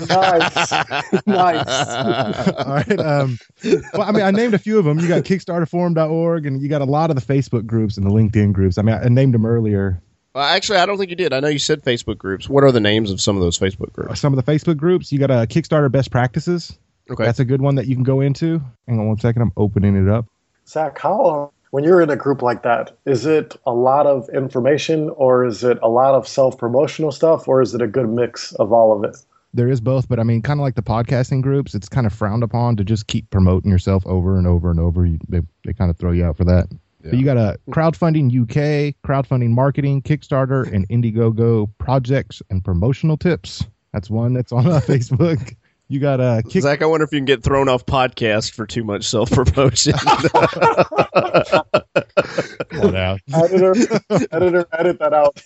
nice. 0.09 0.71
nice. 1.25 2.47
All 2.53 2.73
right. 2.73 2.99
Um, 2.99 3.39
well, 3.93 4.01
I 4.01 4.11
mean, 4.11 4.23
I 4.23 4.31
named 4.31 4.53
a 4.53 4.59
few 4.59 4.77
of 4.77 4.85
them. 4.85 4.99
You 4.99 5.07
got 5.07 5.23
kickstarterforum.org 5.23 6.45
and 6.45 6.61
you 6.61 6.67
got 6.67 6.81
a 6.81 6.85
lot 6.85 7.09
of 7.09 7.15
the 7.15 7.21
Facebook 7.21 7.65
groups 7.65 7.97
and 7.97 8.05
the 8.05 8.11
LinkedIn 8.11 8.51
groups. 8.51 8.77
I 8.77 8.81
mean, 8.81 8.95
I 8.95 9.07
named 9.07 9.33
them 9.33 9.45
earlier. 9.45 10.01
Well, 10.35 10.43
actually, 10.43 10.79
I 10.79 10.85
don't 10.85 10.97
think 10.97 11.09
you 11.09 11.15
did. 11.15 11.33
I 11.33 11.39
know 11.39 11.47
you 11.47 11.59
said 11.59 11.83
Facebook 11.83 12.17
groups. 12.17 12.49
What 12.49 12.63
are 12.63 12.71
the 12.71 12.79
names 12.79 13.11
of 13.11 13.21
some 13.21 13.35
of 13.35 13.41
those 13.41 13.57
Facebook 13.57 13.93
groups? 13.93 14.19
Some 14.19 14.37
of 14.37 14.45
the 14.45 14.51
Facebook 14.51 14.77
groups, 14.77 15.11
you 15.11 15.19
got 15.19 15.31
a 15.31 15.47
Kickstarter 15.47 15.91
best 15.91 16.11
practices. 16.11 16.77
Okay. 17.09 17.23
That's 17.23 17.39
a 17.39 17.45
good 17.45 17.61
one 17.61 17.75
that 17.75 17.87
you 17.87 17.95
can 17.95 18.03
go 18.03 18.21
into. 18.21 18.61
Hang 18.87 18.99
on 18.99 19.07
one 19.07 19.19
second. 19.19 19.41
I'm 19.41 19.53
opening 19.57 19.95
it 19.95 20.09
up. 20.11 20.27
Zach, 20.67 20.99
how 20.99 21.51
when 21.71 21.83
you're 21.83 22.01
in 22.01 22.09
a 22.09 22.15
group 22.15 22.41
like 22.41 22.63
that, 22.63 22.95
is 23.05 23.25
it 23.25 23.55
a 23.65 23.73
lot 23.73 24.07
of 24.07 24.27
information 24.29 25.09
or 25.11 25.45
is 25.45 25.63
it 25.63 25.77
a 25.81 25.89
lot 25.89 26.15
of 26.15 26.27
self 26.27 26.57
promotional 26.57 27.11
stuff 27.11 27.47
or 27.47 27.61
is 27.61 27.73
it 27.73 27.81
a 27.81 27.87
good 27.87 28.09
mix 28.09 28.53
of 28.53 28.73
all 28.73 28.95
of 28.95 29.03
it? 29.03 29.17
There 29.53 29.67
is 29.67 29.81
both, 29.81 30.07
but 30.07 30.19
I 30.19 30.23
mean, 30.23 30.41
kind 30.41 30.59
of 30.59 30.63
like 30.63 30.75
the 30.75 30.83
podcasting 30.83 31.41
groups, 31.41 31.73
it's 31.73 31.89
kind 31.89 32.05
of 32.05 32.13
frowned 32.13 32.43
upon 32.43 32.75
to 32.77 32.83
just 32.83 33.07
keep 33.07 33.29
promoting 33.31 33.71
yourself 33.71 34.05
over 34.05 34.37
and 34.37 34.45
over 34.45 34.69
and 34.69 34.79
over. 34.79 35.05
You, 35.05 35.17
they, 35.27 35.41
they 35.65 35.73
kind 35.73 35.89
of 35.89 35.97
throw 35.97 36.11
you 36.11 36.23
out 36.23 36.37
for 36.37 36.45
that. 36.45 36.67
Yeah. 37.03 37.11
But 37.11 37.19
you 37.19 37.25
got 37.25 37.37
a 37.37 37.57
crowdfunding 37.69 38.29
UK, 38.29 38.95
crowdfunding 39.03 39.49
marketing, 39.49 40.01
Kickstarter, 40.03 40.71
and 40.71 40.87
Indiegogo 40.89 41.71
projects 41.79 42.41
and 42.49 42.63
promotional 42.63 43.17
tips. 43.17 43.65
That's 43.93 44.09
one 44.09 44.33
that's 44.33 44.51
on 44.51 44.67
uh, 44.67 44.79
Facebook. 44.85 45.55
You 45.89 45.99
got 45.99 46.21
a 46.21 46.43
kick- 46.47 46.61
Zach. 46.61 46.83
I 46.83 46.85
wonder 46.85 47.03
if 47.03 47.11
you 47.11 47.17
can 47.17 47.25
get 47.25 47.41
thrown 47.41 47.67
off 47.67 47.83
podcast 47.85 48.53
for 48.53 48.67
too 48.67 48.83
much 48.83 49.05
self 49.05 49.31
promotion. 49.31 49.93
editor, 53.33 53.73
editor, 54.31 54.67
edit 54.71 54.99
that 54.99 55.13
out. 55.13 55.41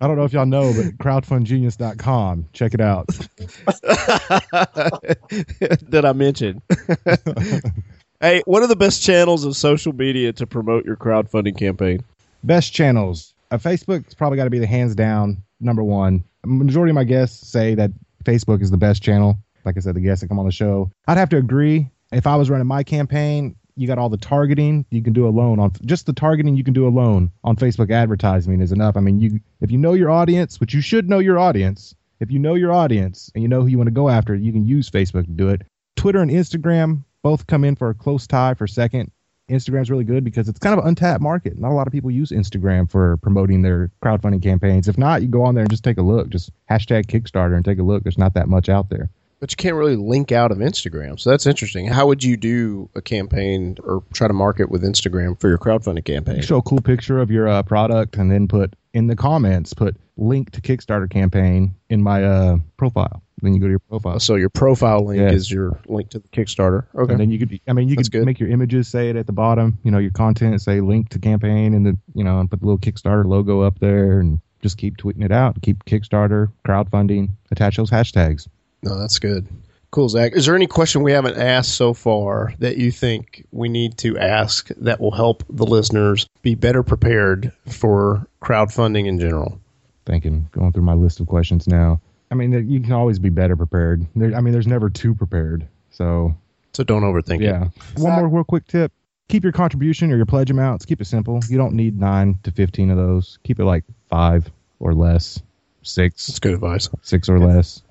I 0.00 0.06
don't 0.08 0.16
know 0.16 0.24
if 0.24 0.32
y'all 0.32 0.46
know, 0.46 0.72
but 0.72 0.98
crowdfundgenius.com. 0.98 2.46
Check 2.52 2.74
it 2.74 2.80
out. 2.80 3.06
Did 5.90 6.04
I 6.04 6.12
mention? 6.12 6.60
hey, 8.20 8.42
what 8.46 8.62
are 8.64 8.68
the 8.68 8.76
best 8.76 9.02
channels 9.02 9.44
of 9.44 9.56
social 9.56 9.92
media 9.92 10.32
to 10.34 10.46
promote 10.46 10.84
your 10.84 10.96
crowdfunding 10.96 11.56
campaign? 11.56 12.00
Best 12.42 12.72
channels. 12.72 13.32
Uh, 13.50 13.56
Facebook's 13.58 14.14
probably 14.14 14.36
got 14.36 14.44
to 14.44 14.50
be 14.50 14.58
the 14.58 14.66
hands 14.66 14.94
down 14.94 15.42
number 15.60 15.82
one. 15.84 16.24
Majority 16.44 16.90
of 16.90 16.94
my 16.96 17.04
guests 17.04 17.48
say 17.48 17.74
that 17.76 17.90
Facebook 18.24 18.62
is 18.62 18.70
the 18.70 18.76
best 18.76 19.02
channel. 19.02 19.38
Like 19.64 19.76
I 19.76 19.80
said, 19.80 19.94
the 19.94 20.00
guests 20.00 20.22
that 20.22 20.28
come 20.28 20.38
on 20.38 20.46
the 20.46 20.52
show. 20.52 20.90
I'd 21.06 21.18
have 21.18 21.28
to 21.30 21.36
agree. 21.36 21.90
If 22.12 22.26
I 22.26 22.36
was 22.36 22.48
running 22.48 22.66
my 22.66 22.82
campaign, 22.82 23.56
you 23.76 23.86
got 23.86 23.98
all 23.98 24.08
the 24.08 24.16
targeting 24.16 24.84
you 24.90 25.02
can 25.02 25.12
do 25.12 25.26
alone 25.28 25.60
on 25.60 25.72
just 25.84 26.06
the 26.06 26.12
targeting 26.12 26.56
you 26.56 26.64
can 26.64 26.74
do 26.74 26.86
alone 26.86 27.30
on 27.44 27.54
Facebook 27.56 27.92
advertising 27.92 28.60
is 28.60 28.72
enough. 28.72 28.96
I 28.96 29.00
mean, 29.00 29.20
you 29.20 29.40
if 29.60 29.70
you 29.70 29.78
know 29.78 29.92
your 29.92 30.10
audience, 30.10 30.58
which 30.58 30.74
you 30.74 30.80
should 30.80 31.08
know 31.08 31.20
your 31.20 31.38
audience, 31.38 31.94
if 32.20 32.30
you 32.30 32.38
know 32.38 32.54
your 32.54 32.72
audience 32.72 33.30
and 33.34 33.42
you 33.42 33.48
know 33.48 33.60
who 33.60 33.68
you 33.68 33.78
want 33.78 33.86
to 33.86 33.92
go 33.92 34.08
after, 34.08 34.34
you 34.34 34.52
can 34.52 34.66
use 34.66 34.90
Facebook 34.90 35.26
to 35.26 35.30
do 35.30 35.48
it. 35.48 35.62
Twitter 35.96 36.20
and 36.20 36.30
Instagram 36.30 37.04
both 37.22 37.46
come 37.46 37.64
in 37.64 37.76
for 37.76 37.90
a 37.90 37.94
close 37.94 38.26
tie 38.26 38.54
for 38.54 38.66
second. 38.66 39.12
Instagram's 39.48 39.90
really 39.90 40.04
good 40.04 40.24
because 40.24 40.48
it's 40.48 40.58
kind 40.58 40.78
of 40.78 40.84
an 40.84 40.88
untapped 40.88 41.22
market. 41.22 41.58
Not 41.58 41.70
a 41.70 41.74
lot 41.74 41.86
of 41.86 41.92
people 41.92 42.10
use 42.10 42.30
Instagram 42.30 42.90
for 42.90 43.16
promoting 43.18 43.62
their 43.62 43.90
crowdfunding 44.02 44.42
campaigns. 44.42 44.88
If 44.88 44.98
not, 44.98 45.22
you 45.22 45.28
go 45.28 45.42
on 45.42 45.54
there 45.54 45.62
and 45.62 45.70
just 45.70 45.84
take 45.84 45.98
a 45.98 46.02
look. 46.02 46.28
Just 46.28 46.50
hashtag 46.70 47.06
Kickstarter 47.06 47.56
and 47.56 47.64
take 47.64 47.78
a 47.78 47.82
look. 47.82 48.02
There's 48.02 48.18
not 48.18 48.34
that 48.34 48.48
much 48.48 48.68
out 48.68 48.90
there. 48.90 49.10
But 49.40 49.52
you 49.52 49.56
can't 49.56 49.76
really 49.76 49.96
link 49.96 50.32
out 50.32 50.50
of 50.50 50.58
Instagram. 50.58 51.18
So 51.18 51.30
that's 51.30 51.46
interesting. 51.46 51.86
How 51.86 52.06
would 52.08 52.24
you 52.24 52.36
do 52.36 52.90
a 52.96 53.00
campaign 53.00 53.76
or 53.84 54.02
try 54.12 54.26
to 54.26 54.34
market 54.34 54.68
with 54.68 54.82
Instagram 54.82 55.40
for 55.40 55.48
your 55.48 55.58
crowdfunding 55.58 56.04
campaign? 56.04 56.36
You 56.36 56.42
show 56.42 56.56
a 56.56 56.62
cool 56.62 56.80
picture 56.80 57.18
of 57.18 57.30
your 57.30 57.46
uh, 57.46 57.62
product 57.62 58.16
and 58.16 58.30
then 58.32 58.48
put 58.48 58.74
in 58.94 59.06
the 59.06 59.14
comments, 59.14 59.74
put 59.74 59.96
link 60.16 60.50
to 60.50 60.60
Kickstarter 60.60 61.08
campaign 61.08 61.74
in 61.88 62.02
my 62.02 62.24
uh, 62.24 62.56
profile. 62.76 63.22
Then 63.40 63.54
you 63.54 63.60
go 63.60 63.66
to 63.66 63.70
your 63.70 63.78
profile. 63.78 64.20
So 64.20 64.34
your 64.34 64.50
profile 64.50 65.04
link 65.04 65.20
yeah. 65.20 65.30
is 65.30 65.50
your 65.50 65.78
link 65.86 66.10
to 66.10 66.18
the 66.18 66.28
Kickstarter. 66.28 66.86
Okay. 66.94 67.12
And 67.12 67.20
then 67.20 67.30
you 67.30 67.38
could, 67.38 67.60
I 67.68 67.72
mean, 67.72 67.88
you 67.88 67.96
That's 67.96 68.08
could 68.08 68.20
good. 68.20 68.26
make 68.26 68.40
your 68.40 68.48
images 68.48 68.88
say 68.88 69.10
it 69.10 69.16
at 69.16 69.26
the 69.26 69.32
bottom. 69.32 69.78
You 69.84 69.90
know, 69.90 69.98
your 69.98 70.10
content 70.10 70.60
say 70.60 70.80
link 70.80 71.10
to 71.10 71.18
campaign, 71.18 71.74
and 71.74 71.86
then 71.86 71.98
you 72.14 72.24
know, 72.24 72.40
and 72.40 72.50
put 72.50 72.60
the 72.60 72.66
little 72.66 72.78
Kickstarter 72.78 73.24
logo 73.24 73.60
up 73.60 73.78
there, 73.78 74.20
and 74.20 74.40
just 74.60 74.78
keep 74.78 74.96
tweeting 74.96 75.24
it 75.24 75.32
out. 75.32 75.60
Keep 75.62 75.84
Kickstarter 75.84 76.50
crowdfunding. 76.66 77.30
Attach 77.50 77.76
those 77.76 77.90
hashtags. 77.90 78.48
No, 78.82 78.98
that's 78.98 79.18
good. 79.18 79.46
Cool, 79.90 80.08
Zach. 80.10 80.34
Is 80.34 80.44
there 80.44 80.54
any 80.54 80.66
question 80.66 81.02
we 81.02 81.12
haven't 81.12 81.38
asked 81.38 81.74
so 81.74 81.94
far 81.94 82.52
that 82.58 82.76
you 82.76 82.90
think 82.90 83.46
we 83.52 83.70
need 83.70 83.96
to 83.98 84.18
ask 84.18 84.68
that 84.76 85.00
will 85.00 85.12
help 85.12 85.44
the 85.48 85.64
listeners 85.64 86.28
be 86.42 86.54
better 86.54 86.82
prepared 86.82 87.52
for 87.66 88.26
crowdfunding 88.42 89.06
in 89.06 89.18
general? 89.18 89.58
Thinking, 90.04 90.48
going 90.52 90.72
through 90.72 90.82
my 90.82 90.92
list 90.92 91.20
of 91.20 91.26
questions 91.26 91.66
now. 91.66 92.00
I 92.30 92.34
mean, 92.34 92.68
you 92.68 92.80
can 92.80 92.92
always 92.92 93.18
be 93.18 93.30
better 93.30 93.56
prepared. 93.56 94.06
There, 94.14 94.34
I 94.34 94.40
mean, 94.40 94.52
there's 94.52 94.66
never 94.66 94.90
too 94.90 95.14
prepared. 95.14 95.66
So, 95.90 96.34
so 96.72 96.84
don't 96.84 97.02
overthink 97.02 97.40
yeah. 97.40 97.66
it. 97.66 97.72
Yeah. 97.96 98.04
One 98.04 98.12
more 98.12 98.28
real 98.28 98.44
quick 98.44 98.66
tip: 98.66 98.92
keep 99.28 99.42
your 99.42 99.52
contribution 99.52 100.12
or 100.12 100.16
your 100.16 100.26
pledge 100.26 100.50
amounts. 100.50 100.84
Keep 100.84 101.00
it 101.00 101.06
simple. 101.06 101.40
You 101.48 101.56
don't 101.56 101.74
need 101.74 101.98
nine 101.98 102.38
to 102.42 102.50
fifteen 102.50 102.90
of 102.90 102.96
those. 102.96 103.38
Keep 103.44 103.60
it 103.60 103.64
like 103.64 103.84
five 104.08 104.50
or 104.78 104.94
less, 104.94 105.40
six. 105.82 106.26
That's 106.26 106.38
good 106.38 106.54
advice. 106.54 106.88
Six 107.02 107.28
or 107.28 107.38
less. 107.38 107.82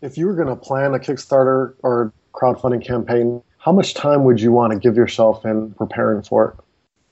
If 0.00 0.18
you 0.18 0.26
were 0.26 0.34
going 0.34 0.48
to 0.48 0.56
plan 0.56 0.94
a 0.94 0.98
Kickstarter 0.98 1.74
or 1.82 2.12
crowdfunding 2.32 2.84
campaign, 2.84 3.42
how 3.58 3.72
much 3.72 3.94
time 3.94 4.24
would 4.24 4.40
you 4.40 4.50
want 4.50 4.72
to 4.72 4.78
give 4.78 4.96
yourself 4.96 5.44
in 5.44 5.72
preparing 5.74 6.22
for 6.22 6.48
it? 6.48 6.64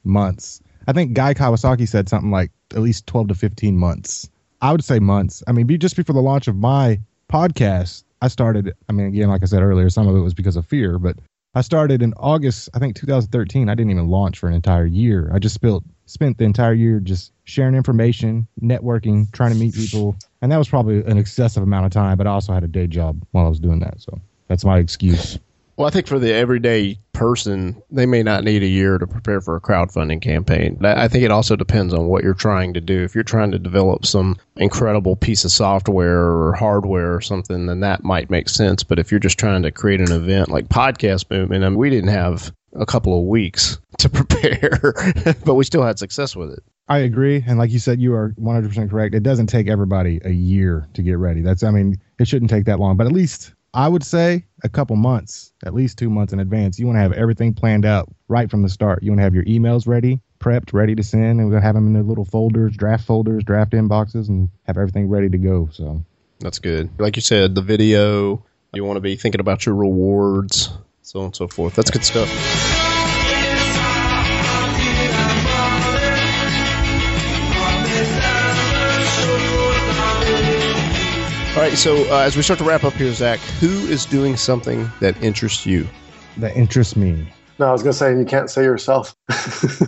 Months. 0.02 0.60
I 0.88 0.92
think 0.92 1.12
Guy 1.12 1.34
Kawasaki 1.34 1.86
said 1.86 2.08
something 2.08 2.30
like 2.30 2.50
at 2.74 2.80
least 2.80 3.06
twelve 3.06 3.28
to 3.28 3.34
fifteen 3.34 3.76
months. 3.76 4.28
I 4.62 4.72
would 4.72 4.84
say 4.84 4.98
months. 4.98 5.42
I 5.46 5.52
mean, 5.52 5.66
be, 5.66 5.78
just 5.78 5.96
before 5.96 6.14
the 6.14 6.20
launch 6.20 6.48
of 6.48 6.56
my 6.56 7.00
podcast, 7.30 8.04
I 8.22 8.28
started. 8.28 8.72
I 8.88 8.92
mean, 8.92 9.06
again, 9.06 9.28
like 9.28 9.42
I 9.42 9.46
said 9.46 9.62
earlier, 9.62 9.88
some 9.90 10.06
of 10.08 10.16
it 10.16 10.20
was 10.20 10.34
because 10.34 10.56
of 10.56 10.66
fear, 10.66 10.98
but 10.98 11.16
I 11.54 11.62
started 11.62 12.02
in 12.02 12.14
August, 12.16 12.68
I 12.74 12.78
think 12.78 12.94
2013. 12.94 13.68
I 13.68 13.74
didn't 13.74 13.90
even 13.90 14.08
launch 14.08 14.38
for 14.38 14.48
an 14.48 14.54
entire 14.54 14.86
year. 14.86 15.30
I 15.32 15.38
just 15.38 15.54
spent 15.54 15.82
spent 16.06 16.38
the 16.38 16.44
entire 16.44 16.74
year 16.74 17.00
just 17.00 17.32
sharing 17.44 17.74
information, 17.74 18.46
networking, 18.60 19.32
trying 19.32 19.52
to 19.52 19.58
meet 19.58 19.74
people, 19.74 20.16
and 20.42 20.52
that 20.52 20.58
was 20.58 20.68
probably 20.68 21.02
an 21.04 21.18
excessive 21.18 21.62
amount 21.62 21.86
of 21.86 21.92
time. 21.92 22.18
But 22.18 22.26
I 22.26 22.30
also 22.30 22.52
had 22.52 22.64
a 22.64 22.68
day 22.68 22.86
job 22.86 23.24
while 23.32 23.46
I 23.46 23.48
was 23.48 23.60
doing 23.60 23.80
that, 23.80 24.00
so 24.00 24.20
that's 24.48 24.64
my 24.64 24.78
excuse. 24.78 25.38
Well, 25.80 25.88
I 25.88 25.92
think 25.92 26.08
for 26.08 26.18
the 26.18 26.34
everyday 26.34 26.98
person, 27.14 27.82
they 27.90 28.04
may 28.04 28.22
not 28.22 28.44
need 28.44 28.62
a 28.62 28.66
year 28.66 28.98
to 28.98 29.06
prepare 29.06 29.40
for 29.40 29.56
a 29.56 29.62
crowdfunding 29.62 30.20
campaign. 30.20 30.78
I 30.84 31.08
think 31.08 31.24
it 31.24 31.30
also 31.30 31.56
depends 31.56 31.94
on 31.94 32.08
what 32.08 32.22
you're 32.22 32.34
trying 32.34 32.74
to 32.74 32.82
do. 32.82 33.02
If 33.02 33.14
you're 33.14 33.24
trying 33.24 33.50
to 33.52 33.58
develop 33.58 34.04
some 34.04 34.36
incredible 34.56 35.16
piece 35.16 35.46
of 35.46 35.52
software 35.52 36.20
or 36.20 36.52
hardware 36.52 37.14
or 37.14 37.22
something, 37.22 37.64
then 37.64 37.80
that 37.80 38.04
might 38.04 38.28
make 38.28 38.50
sense. 38.50 38.82
But 38.82 38.98
if 38.98 39.10
you're 39.10 39.20
just 39.20 39.38
trying 39.38 39.62
to 39.62 39.70
create 39.70 40.02
an 40.02 40.12
event 40.12 40.50
like 40.50 40.68
Podcast 40.68 41.30
and 41.30 41.64
I 41.64 41.68
mean, 41.70 41.78
we 41.78 41.88
didn't 41.88 42.10
have 42.10 42.52
a 42.74 42.84
couple 42.84 43.18
of 43.18 43.24
weeks 43.24 43.78
to 44.00 44.10
prepare, 44.10 44.92
but 45.46 45.54
we 45.54 45.64
still 45.64 45.82
had 45.82 45.98
success 45.98 46.36
with 46.36 46.50
it. 46.52 46.62
I 46.88 46.98
agree, 46.98 47.42
and 47.46 47.58
like 47.58 47.70
you 47.70 47.78
said, 47.78 48.02
you 48.02 48.12
are 48.12 48.34
100 48.36 48.68
percent 48.68 48.90
correct. 48.90 49.14
It 49.14 49.22
doesn't 49.22 49.46
take 49.46 49.68
everybody 49.68 50.20
a 50.26 50.30
year 50.30 50.88
to 50.92 51.02
get 51.02 51.16
ready. 51.16 51.40
That's, 51.40 51.62
I 51.62 51.70
mean, 51.70 51.98
it 52.18 52.28
shouldn't 52.28 52.50
take 52.50 52.66
that 52.66 52.80
long, 52.80 52.98
but 52.98 53.06
at 53.06 53.12
least 53.12 53.54
I 53.72 53.88
would 53.88 54.02
say 54.02 54.46
a 54.64 54.68
couple 54.68 54.96
months, 54.96 55.52
at 55.64 55.74
least 55.74 55.98
two 55.98 56.10
months 56.10 56.32
in 56.32 56.40
advance. 56.40 56.78
You 56.78 56.86
want 56.86 56.96
to 56.96 57.02
have 57.02 57.12
everything 57.12 57.54
planned 57.54 57.84
out 57.84 58.08
right 58.28 58.50
from 58.50 58.62
the 58.62 58.68
start. 58.68 59.02
You 59.02 59.12
want 59.12 59.20
to 59.20 59.24
have 59.24 59.34
your 59.34 59.44
emails 59.44 59.86
ready, 59.86 60.20
prepped, 60.40 60.72
ready 60.72 60.94
to 60.96 61.02
send, 61.02 61.38
and 61.38 61.46
we're 61.46 61.52
gonna 61.52 61.62
have 61.62 61.76
them 61.76 61.86
in 61.86 61.92
their 61.92 62.02
little 62.02 62.24
folders, 62.24 62.76
draft 62.76 63.04
folders, 63.04 63.44
draft 63.44 63.72
inboxes, 63.72 64.28
and 64.28 64.48
have 64.64 64.76
everything 64.76 65.08
ready 65.08 65.28
to 65.28 65.38
go. 65.38 65.68
So 65.72 66.04
that's 66.40 66.58
good. 66.58 66.90
Like 66.98 67.16
you 67.16 67.22
said, 67.22 67.54
the 67.54 67.62
video. 67.62 68.44
You 68.72 68.84
want 68.84 68.96
to 68.96 69.00
be 69.00 69.16
thinking 69.16 69.40
about 69.40 69.66
your 69.66 69.74
rewards, 69.74 70.70
so 71.02 71.20
on 71.20 71.24
and 71.26 71.36
so 71.36 71.48
forth. 71.48 71.74
That's 71.74 71.90
good 71.90 72.04
stuff. 72.04 72.89
All 81.50 81.56
right, 81.56 81.76
so 81.76 82.04
uh, 82.12 82.20
as 82.20 82.36
we 82.36 82.42
start 82.42 82.58
to 82.60 82.64
wrap 82.64 82.84
up 82.84 82.92
here, 82.92 83.12
Zach, 83.12 83.40
who 83.58 83.68
is 83.88 84.06
doing 84.06 84.36
something 84.36 84.88
that 85.00 85.20
interests 85.20 85.66
you? 85.66 85.86
That 86.36 86.56
interests 86.56 86.94
me. 86.94 87.26
No, 87.58 87.66
I 87.66 87.72
was 87.72 87.82
gonna 87.82 87.92
say 87.92 88.16
you 88.16 88.24
can't 88.24 88.48
say 88.48 88.62
yourself. 88.62 89.16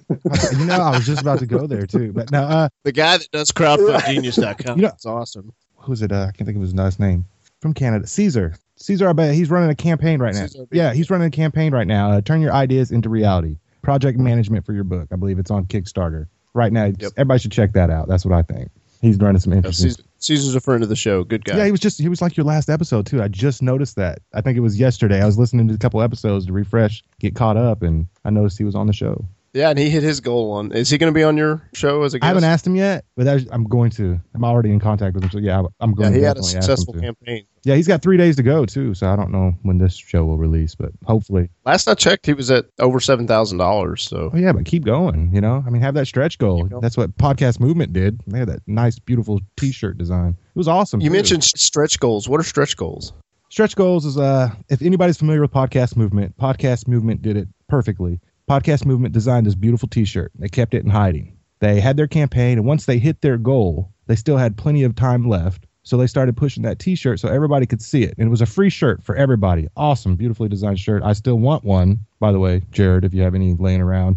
you 0.53 0.67
know, 0.67 0.75
I 0.75 0.91
was 0.91 1.07
just 1.07 1.23
about 1.23 1.39
to 1.39 1.47
go 1.47 1.69
there 1.69 1.87
too, 1.87 2.13
but 2.13 2.33
now 2.33 2.43
uh, 2.43 2.69
the 2.83 2.91
guy 2.91 3.17
that 3.17 3.31
does 3.31 3.53
crowdfundgenius.com. 3.53 4.77
You 4.77 4.83
know, 4.83 4.89
it's 4.89 5.07
awesome. 5.07 5.53
Who's 5.77 6.03
it? 6.03 6.11
Uh, 6.11 6.27
I 6.29 6.33
can't 6.33 6.47
think 6.47 6.57
of 6.57 6.63
his 6.63 6.75
last 6.75 6.99
name. 6.99 7.27
From 7.61 7.75
Canada, 7.75 8.09
Caesar. 8.09 8.57
Caesar, 8.77 9.09
I 9.09 9.13
bet 9.13 9.33
he's 9.33 9.49
running 9.49 9.71
a 9.71 9.75
campaign 9.77 10.21
right 10.21 10.35
now. 10.35 10.47
Yeah, 10.73 10.93
he's 10.93 11.11
running 11.11 11.29
a 11.29 11.31
campaign 11.31 11.73
right 11.73 11.87
now. 11.87 12.11
Uh, 12.11 12.21
turn 12.21 12.41
your 12.41 12.53
ideas 12.53 12.91
into 12.91 13.09
reality. 13.09 13.57
Project 13.83 14.19
management 14.19 14.67
for 14.67 14.73
your 14.73 14.85
book. 14.85 15.09
I 15.13 15.17
believe 15.17 15.39
it's 15.39 15.51
on 15.53 15.67
Kickstarter 15.67 16.27
right 16.55 16.73
now. 16.73 16.87
Yep. 16.87 17.13
Everybody 17.17 17.39
should 17.39 17.53
check 17.53 17.73
that 17.75 17.89
out. 17.89 18.09
That's 18.09 18.27
what 18.27 18.35
I 18.35 18.43
think. 18.43 18.69
He's 19.03 19.19
running 19.19 19.41
some 19.41 19.53
interesting. 19.53 19.91
Caesar, 19.91 20.03
Caesar's 20.19 20.55
a 20.55 20.61
friend 20.61 20.83
of 20.85 20.89
the 20.89 20.97
show. 20.97 21.25
Good 21.25 21.45
guy. 21.45 21.57
Yeah, 21.57 21.65
he 21.65 21.73
was 21.73 21.81
just 21.81 22.01
he 22.01 22.09
was 22.09 22.23
like 22.23 22.37
your 22.37 22.47
last 22.47 22.71
episode 22.71 23.05
too. 23.05 23.21
I 23.21 23.27
just 23.29 23.61
noticed 23.61 23.97
that. 23.97 24.21
I 24.33 24.41
think 24.41 24.57
it 24.57 24.61
was 24.61 24.79
yesterday. 24.79 25.21
I 25.21 25.27
was 25.27 25.37
listening 25.37 25.67
to 25.69 25.75
a 25.75 25.79
couple 25.79 26.01
episodes 26.01 26.47
to 26.47 26.53
refresh, 26.53 27.03
get 27.19 27.35
caught 27.35 27.57
up, 27.57 27.83
and 27.83 28.07
I 28.25 28.31
noticed 28.31 28.59
he 28.59 28.65
was 28.65 28.77
on 28.77 28.87
the 28.87 28.93
show. 28.93 29.25
Yeah, 29.55 29.71
and 29.71 29.79
he 29.79 29.91
hit 29.91 30.03
his 30.03 30.21
goal 30.21 30.53
on. 30.53 30.73
Is 30.73 30.89
he 30.89 30.97
going 30.97 31.13
to 31.13 31.15
be 31.15 31.25
on 31.25 31.37
your 31.37 31.69
show 31.75 32.05
as 32.05 32.15
a 32.15 32.21
guest? 32.21 32.25
I 32.25 32.29
haven't 32.29 32.45
asked 32.45 32.67
him 32.67 32.77
yet, 32.77 33.05
but 33.17 33.27
I'm 33.51 33.65
going 33.65 33.91
to. 33.91 34.21
I'm 34.35 34.45
already 34.45 34.71
in 34.71 34.79
contact 34.79 35.15
with 35.15 35.25
him, 35.25 35.31
so 35.31 35.39
yeah, 35.39 35.63
I'm 35.81 35.95
going. 35.95 36.13
Yeah, 36.13 36.19
he 36.19 36.25
had 36.25 36.39
a 36.39 36.43
successful 36.43 36.95
campaign. 36.95 37.45
Yeah, 37.65 37.77
he's 37.77 37.87
got 37.87 38.03
three 38.03 38.17
days 38.17 38.37
to 38.37 38.43
go 38.43 38.67
too, 38.67 38.93
so 38.95 39.09
I 39.09 39.15
don't 39.15 39.31
know 39.31 39.55
when 39.63 39.79
this 39.79 39.95
show 39.95 40.25
will 40.25 40.37
release, 40.37 40.75
but 40.75 40.91
hopefully. 41.05 41.49
Last 41.65 41.87
I 41.87 41.95
checked, 41.95 42.27
he 42.27 42.33
was 42.33 42.51
at 42.51 42.67
over 42.81 42.99
seven 42.99 43.27
thousand 43.29 43.59
dollars. 43.59 44.03
So. 44.03 44.31
Oh 44.33 44.37
yeah, 44.37 44.53
but 44.53 44.65
keep 44.65 44.85
going. 44.85 45.31
You 45.33 45.41
know, 45.41 45.63
I 45.65 45.71
mean, 45.71 45.81
have 45.83 45.95
that 45.95 46.07
stretch 46.07 46.39
goal. 46.39 46.69
That's 46.81 46.97
what 46.97 47.17
Podcast 47.17 47.61
Movement 47.61 47.93
did. 47.93 48.21
They 48.27 48.41
had 48.41 48.49
that 48.49 48.63
nice, 48.67 48.99
beautiful 48.99 49.41
T-shirt 49.57 49.97
design. 49.97 50.31
It 50.31 50.59
was 50.59 50.69
awesome. 50.69 51.01
You 51.01 51.09
too. 51.09 51.15
mentioned 51.15 51.45
stretch 51.45 52.01
goals. 52.01 52.29
What 52.29 52.41
are 52.41 52.45
stretch 52.45 52.77
goals? 52.77 53.13
Stretch 53.49 53.77
goals 53.77 54.07
is 54.07 54.19
uh, 54.19 54.51
if 54.69 54.83
anybody's 54.83 55.19
familiar 55.19 55.43
with 55.43 55.53
Podcast 55.53 55.95
Movement, 55.95 56.37
Podcast 56.39 56.89
Movement 56.89 57.23
did 57.23 57.37
it 57.37 57.49
perfectly. 57.69 58.19
Podcast 58.49 58.87
Movement 58.87 59.15
designed 59.15 59.47
this 59.47 59.55
beautiful 59.55 59.89
T-shirt. 59.89 60.33
They 60.37 60.49
kept 60.49 60.75
it 60.75 60.83
in 60.85 60.91
hiding. 60.91 61.37
They 61.61 61.81
had 61.81 61.97
their 61.97 62.09
campaign, 62.09 62.59
and 62.59 62.67
once 62.67 62.87
they 62.87 62.99
hit 62.99 63.21
their 63.21 63.39
goal, 63.39 63.93
they 64.07 64.17
still 64.17 64.37
had 64.37 64.57
plenty 64.57 64.83
of 64.83 64.97
time 64.97 65.29
left. 65.29 65.67
So 65.85 65.97
they 65.97 66.07
started 66.07 66.37
pushing 66.37 66.63
that 66.63 66.79
T-shirt 66.79 67.19
so 67.19 67.29
everybody 67.29 67.67
could 67.67 67.83
see 67.83 68.05
it, 68.05 68.15
and 68.17 68.29
it 68.29 68.31
was 68.31 68.41
a 68.41 68.47
free 68.47 68.71
shirt 68.71 69.03
for 69.03 69.17
everybody. 69.17 69.69
Awesome, 69.77 70.15
beautifully 70.15 70.49
designed 70.49 70.79
shirt. 70.79 71.03
I 71.03 71.13
still 71.13 71.37
want 71.37 71.65
one, 71.65 71.99
by 72.21 72.31
the 72.31 72.39
way, 72.39 72.63
Jared. 72.71 73.05
If 73.05 73.13
you 73.13 73.23
have 73.23 73.35
any 73.35 73.55
laying 73.55 73.81
around, 73.81 74.17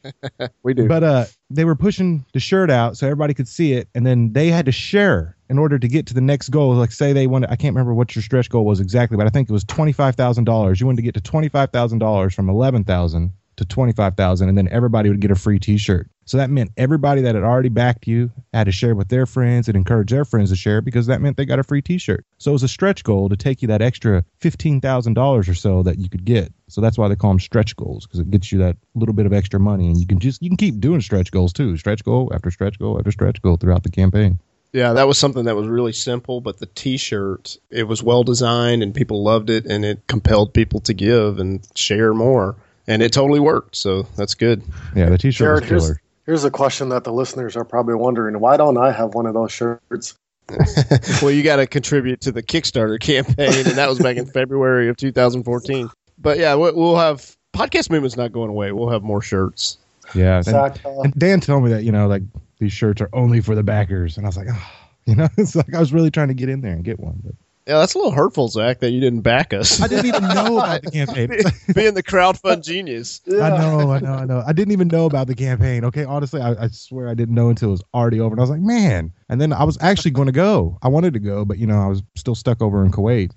we 0.64 0.74
do. 0.74 0.88
But 0.88 1.04
uh, 1.04 1.24
they 1.50 1.64
were 1.64 1.76
pushing 1.76 2.24
the 2.32 2.40
shirt 2.40 2.70
out 2.70 2.96
so 2.96 3.06
everybody 3.06 3.32
could 3.32 3.48
see 3.48 3.74
it, 3.74 3.88
and 3.94 4.04
then 4.04 4.32
they 4.32 4.48
had 4.48 4.66
to 4.66 4.72
share 4.72 5.36
in 5.48 5.58
order 5.58 5.78
to 5.78 5.88
get 5.88 6.06
to 6.06 6.14
the 6.14 6.20
next 6.20 6.48
goal. 6.48 6.74
Like 6.74 6.90
say 6.90 7.12
they 7.12 7.28
wanted, 7.28 7.50
I 7.50 7.56
can't 7.56 7.74
remember 7.74 7.94
what 7.94 8.16
your 8.16 8.22
stretch 8.22 8.50
goal 8.50 8.64
was 8.64 8.80
exactly, 8.80 9.16
but 9.16 9.26
I 9.26 9.30
think 9.30 9.48
it 9.48 9.52
was 9.52 9.64
twenty 9.64 9.92
five 9.92 10.16
thousand 10.16 10.44
dollars. 10.44 10.80
You 10.80 10.86
wanted 10.86 10.96
to 10.96 11.02
get 11.02 11.14
to 11.14 11.20
twenty 11.20 11.48
five 11.48 11.70
thousand 11.70 12.00
dollars 12.00 12.34
from 12.34 12.48
eleven 12.48 12.82
thousand 12.82 13.32
to 13.58 13.64
25,000 13.64 14.48
and 14.48 14.56
then 14.56 14.68
everybody 14.68 15.10
would 15.10 15.20
get 15.20 15.30
a 15.30 15.34
free 15.34 15.58
t-shirt. 15.58 16.08
So 16.28 16.36
that 16.36 16.50
meant 16.50 16.72
everybody 16.76 17.22
that 17.22 17.34
had 17.34 17.42
already 17.42 17.70
backed 17.70 18.06
you 18.06 18.30
had 18.52 18.64
to 18.64 18.72
share 18.72 18.94
with 18.94 19.08
their 19.08 19.24
friends 19.24 19.66
and 19.66 19.74
encourage 19.74 20.10
their 20.10 20.26
friends 20.26 20.50
to 20.50 20.56
share 20.56 20.82
because 20.82 21.06
that 21.06 21.22
meant 21.22 21.38
they 21.38 21.46
got 21.46 21.58
a 21.58 21.62
free 21.62 21.80
t-shirt. 21.80 22.26
So 22.36 22.50
it 22.50 22.52
was 22.52 22.62
a 22.62 22.68
stretch 22.68 23.02
goal 23.02 23.30
to 23.30 23.36
take 23.36 23.62
you 23.62 23.68
that 23.68 23.80
extra 23.80 24.22
$15,000 24.42 25.48
or 25.48 25.54
so 25.54 25.82
that 25.84 25.96
you 25.96 26.10
could 26.10 26.26
get. 26.26 26.52
So 26.68 26.82
that's 26.82 26.98
why 26.98 27.08
they 27.08 27.16
call 27.16 27.30
them 27.30 27.40
stretch 27.40 27.74
goals 27.76 28.06
because 28.06 28.20
it 28.20 28.30
gets 28.30 28.52
you 28.52 28.58
that 28.58 28.76
little 28.94 29.14
bit 29.14 29.24
of 29.24 29.32
extra 29.32 29.58
money 29.58 29.88
and 29.88 29.98
you 29.98 30.06
can 30.06 30.18
just 30.18 30.42
you 30.42 30.50
can 30.50 30.58
keep 30.58 30.78
doing 30.80 31.00
stretch 31.00 31.30
goals 31.30 31.54
too. 31.54 31.78
Stretch 31.78 32.04
goal 32.04 32.30
after 32.34 32.50
stretch 32.50 32.78
goal 32.78 32.98
after 32.98 33.10
stretch 33.10 33.40
goal 33.40 33.56
throughout 33.56 33.82
the 33.82 33.90
campaign. 33.90 34.38
Yeah, 34.74 34.92
that 34.92 35.08
was 35.08 35.16
something 35.16 35.46
that 35.46 35.56
was 35.56 35.66
really 35.66 35.94
simple, 35.94 36.42
but 36.42 36.58
the 36.58 36.66
T-shirt 36.66 37.56
it 37.70 37.84
was 37.84 38.02
well 38.02 38.22
designed 38.22 38.82
and 38.82 38.94
people 38.94 39.22
loved 39.22 39.48
it, 39.48 39.64
and 39.64 39.82
it 39.82 40.06
compelled 40.08 40.52
people 40.52 40.80
to 40.80 40.92
give 40.92 41.38
and 41.38 41.66
share 41.74 42.12
more 42.12 42.56
and 42.88 43.02
it 43.02 43.12
totally 43.12 43.38
worked. 43.38 43.76
So 43.76 44.02
that's 44.16 44.34
good. 44.34 44.62
Yeah, 44.96 45.10
the 45.10 45.18
t-shirt 45.18 45.62
Jared, 45.62 45.64
here's, 45.64 45.98
here's, 46.28 46.44
a 46.44 46.50
question 46.50 46.90
that 46.90 47.02
the 47.02 47.12
listeners 47.12 47.56
are 47.56 47.64
probably 47.64 47.96
wondering: 47.96 48.38
Why 48.38 48.56
don't 48.56 48.78
I 48.78 48.92
have 48.92 49.14
one 49.14 49.26
of 49.26 49.34
those 49.34 49.50
shirts? 49.50 50.14
well, 51.22 51.30
you 51.30 51.42
got 51.42 51.56
to 51.56 51.66
contribute 51.66 52.20
to 52.20 52.32
the 52.32 52.42
Kickstarter 52.42 53.00
campaign, 53.00 53.66
and 53.66 53.76
that 53.76 53.88
was 53.88 53.98
back 53.98 54.16
in 54.16 54.26
February 54.32 54.88
of 54.88 54.96
2014. 54.96 55.90
But 56.18 56.38
yeah, 56.38 56.54
we'll 56.54 56.96
have 56.96 57.36
podcast 57.52 57.90
movement's 57.90 58.16
not 58.16 58.32
going 58.32 58.50
away. 58.50 58.72
We'll 58.72 58.90
have 58.90 59.02
more 59.02 59.20
shirts. 59.20 59.78
Yeah, 60.14 60.42
and, 60.46 60.54
uh, 60.54 60.70
and 60.84 61.12
Dan 61.14 61.40
told 61.40 61.64
me 61.64 61.70
that 61.70 61.84
you 61.84 61.92
know 61.92 62.06
like 62.06 62.22
these 62.58 62.72
shirts 62.72 63.00
are 63.00 63.10
only 63.12 63.40
for 63.40 63.54
the 63.54 63.62
backers, 63.62 64.16
and 64.16 64.26
I 64.26 64.28
was 64.28 64.36
like, 64.36 64.48
oh, 64.50 64.72
you 65.06 65.16
know, 65.16 65.28
it's 65.36 65.56
like 65.56 65.74
I 65.74 65.80
was 65.80 65.92
really 65.92 66.10
trying 66.10 66.28
to 66.28 66.34
get 66.34 66.48
in 66.48 66.60
there 66.60 66.72
and 66.72 66.84
get 66.84 67.00
one, 67.00 67.20
but 67.24 67.34
yeah, 67.68 67.76
that's 67.80 67.92
a 67.92 67.98
little 67.98 68.12
hurtful, 68.12 68.48
Zach, 68.48 68.80
that 68.80 68.92
you 68.92 69.00
didn't 69.00 69.20
back 69.20 69.52
us. 69.52 69.82
I 69.82 69.88
didn't 69.88 70.06
even 70.06 70.22
know 70.22 70.56
about 70.56 70.82
the 70.82 70.90
campaign. 70.90 71.28
Being 71.74 71.92
the 71.92 72.02
crowdfund 72.02 72.64
genius. 72.64 73.20
Yeah. 73.26 73.42
I 73.42 73.58
know, 73.58 73.90
I 73.90 74.00
know, 74.00 74.14
I 74.14 74.24
know. 74.24 74.42
I 74.46 74.54
didn't 74.54 74.72
even 74.72 74.88
know 74.88 75.04
about 75.04 75.26
the 75.26 75.34
campaign. 75.34 75.84
Okay, 75.84 76.04
honestly, 76.04 76.40
I, 76.40 76.52
I, 76.52 76.68
swear 76.68 77.10
I 77.10 77.14
didn't 77.14 77.34
know 77.34 77.50
until 77.50 77.68
it 77.68 77.72
was 77.72 77.84
already 77.92 78.20
over. 78.20 78.32
And 78.32 78.40
I 78.40 78.42
was 78.42 78.48
like, 78.48 78.62
man. 78.62 79.12
And 79.28 79.38
then 79.38 79.52
I 79.52 79.64
was 79.64 79.76
actually 79.82 80.12
going 80.12 80.28
to 80.28 80.32
go. 80.32 80.78
I 80.80 80.88
wanted 80.88 81.12
to 81.12 81.18
go, 81.18 81.44
but, 81.44 81.58
you 81.58 81.66
know, 81.66 81.78
I 81.78 81.88
was 81.88 82.02
still 82.16 82.34
stuck 82.34 82.62
over 82.62 82.82
in 82.82 82.90
Kuwait. 82.90 83.32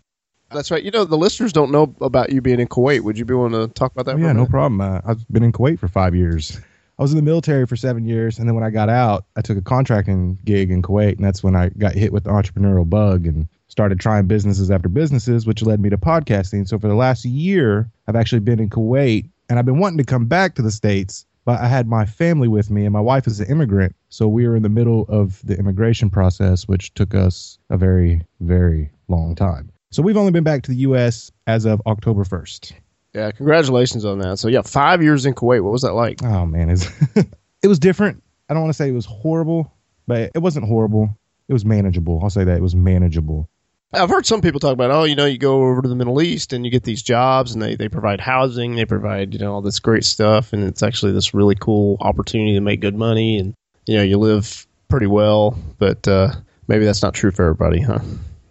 That's 0.50 0.72
right. 0.72 0.82
You 0.82 0.92
know, 0.92 1.04
the 1.04 1.18
listeners 1.18 1.52
don't 1.52 1.70
know 1.70 1.94
about 2.00 2.32
you 2.32 2.40
being 2.40 2.62
in 2.62 2.70
Kuwait. 2.70 3.02
Would 3.02 3.18
you 3.18 3.26
be 3.26 3.34
willing 3.34 3.52
to 3.52 3.68
talk 3.74 3.92
about 3.92 4.06
that? 4.06 4.16
Oh, 4.16 4.20
yeah, 4.20 4.32
no 4.32 4.46
problem. 4.46 4.80
Uh, 4.80 5.02
I've 5.06 5.28
been 5.28 5.44
in 5.44 5.52
Kuwait 5.52 5.78
for 5.78 5.90
five 5.90 6.16
years. 6.16 6.58
I 6.98 7.02
was 7.02 7.12
in 7.12 7.18
the 7.18 7.24
military 7.24 7.66
for 7.66 7.76
seven 7.76 8.06
years, 8.06 8.40
and 8.40 8.48
then 8.48 8.56
when 8.56 8.64
I 8.64 8.70
got 8.70 8.88
out, 8.88 9.26
I 9.36 9.42
took 9.42 9.58
a 9.58 9.62
contracting 9.62 10.38
gig 10.46 10.72
in 10.72 10.82
Kuwait, 10.82 11.18
and 11.18 11.26
that's 11.26 11.44
when 11.44 11.56
I 11.56 11.70
got 11.70 11.96
hit 11.96 12.14
with 12.14 12.24
the 12.24 12.30
entrepreneurial 12.30 12.90
bug 12.90 13.26
and 13.28 13.48
started 13.72 14.02
trying 14.02 14.28
businesses 14.28 14.70
after 14.70 14.90
businesses, 14.90 15.48
which 15.48 15.62
led 15.62 15.80
me 15.80 15.90
to 15.90 15.98
podcasting. 15.98 16.68
So 16.68 16.78
for 16.78 16.90
the 16.90 16.94
last 16.94 17.24
year, 17.24 17.90
I've 18.06 18.18
actually 18.18 18.42
been 18.42 18.60
in 18.60 18.70
Kuwait, 18.70 19.30
and 19.48 19.58
I've 19.58 19.66
been 19.66 19.80
wanting 19.80 19.98
to 20.00 20.04
come 20.04 20.26
back 20.26 20.56
to 20.56 20.62
the 20.62 20.72
states, 20.72 21.26
but 21.46 21.62
I 21.62 21.68
had 21.68 21.88
my 21.88 22.06
family 22.06 22.50
with 22.50 22.70
me, 22.70 22.84
and 22.84 22.92
my 22.92 23.00
wife 23.00 23.28
is 23.28 23.40
an 23.40 23.48
immigrant, 23.48 23.96
so 24.10 24.28
we 24.28 24.46
were 24.46 24.58
in 24.58 24.64
the 24.64 24.70
middle 24.70 25.06
of 25.08 25.42
the 25.48 25.58
immigration 25.58 26.10
process, 26.10 26.68
which 26.68 26.94
took 26.96 27.16
us 27.16 27.60
a 27.70 27.78
very, 27.78 28.22
very 28.42 28.92
long 29.08 29.36
time. 29.36 29.72
So 29.90 30.04
we've 30.04 30.18
only 30.18 30.34
been 30.34 30.44
back 30.44 30.64
to 30.64 30.72
the 30.72 30.78
U.S. 30.78 31.32
as 31.48 31.64
of 31.64 31.82
October 31.86 32.26
first. 32.26 32.74
Yeah, 33.14 33.32
congratulations 33.32 34.04
on 34.04 34.20
that. 34.20 34.38
So 34.38 34.50
yeah, 34.50 34.64
five 34.64 35.02
years 35.02 35.26
in 35.26 35.34
Kuwait. 35.34 35.64
What 35.64 35.72
was 35.72 35.82
that 35.84 35.94
like? 35.94 36.22
Oh 36.24 36.46
man, 36.46 36.70
it 37.62 37.68
was 37.68 37.80
different. 37.80 38.22
I 38.50 38.54
don't 38.54 38.64
want 38.64 38.74
to 38.74 38.78
say 38.78 38.90
it 38.90 38.94
was 38.94 39.06
horrible, 39.06 39.72
but 40.08 40.32
it 40.36 40.40
wasn't 40.40 40.66
horrible. 40.66 41.18
It 41.48 41.54
was 41.54 41.66
manageable. 41.66 42.20
I'll 42.22 42.30
say 42.30 42.44
that 42.44 42.58
it 42.58 42.62
was 42.62 42.76
manageable. 42.76 43.50
I've 43.94 44.10
heard 44.10 44.26
some 44.26 44.42
people 44.42 44.62
talk 44.62 44.72
about, 44.72 44.90
oh, 44.90 45.04
you 45.04 45.16
know, 45.16 45.26
you 45.26 45.38
go 45.38 45.64
over 45.64 45.82
to 45.82 45.90
the 45.90 45.96
Middle 45.96 46.22
East 46.22 46.54
and 46.54 46.64
you 46.64 46.72
get 46.72 46.84
these 46.84 47.02
jobs 47.02 47.54
and 47.54 47.62
they, 47.62 47.76
they 47.76 47.90
provide 47.90 48.22
housing, 48.22 48.76
they 48.76 48.86
provide, 48.86 49.34
you 49.34 49.40
know, 49.40 49.54
all 49.54 49.62
this 49.62 49.80
great 49.80 50.06
stuff. 50.06 50.54
And 50.54 50.64
it's 50.64 50.82
actually 50.82 51.12
this 51.12 51.34
really 51.34 51.56
cool 51.56 51.98
opportunity 52.00 52.54
to 52.54 52.62
make 52.62 52.80
good 52.80 52.96
money 52.96 53.38
and, 53.38 53.54
you 53.86 53.98
know, 53.98 54.04
you 54.04 54.18
live 54.18 54.66
pretty 54.88 55.08
well. 55.08 55.58
But 55.78 56.08
uh, 56.08 56.32
maybe 56.70 56.86
that's 56.86 57.02
not 57.02 57.14
true 57.14 57.32
for 57.32 57.44
everybody, 57.44 57.82
huh? 57.82 58.00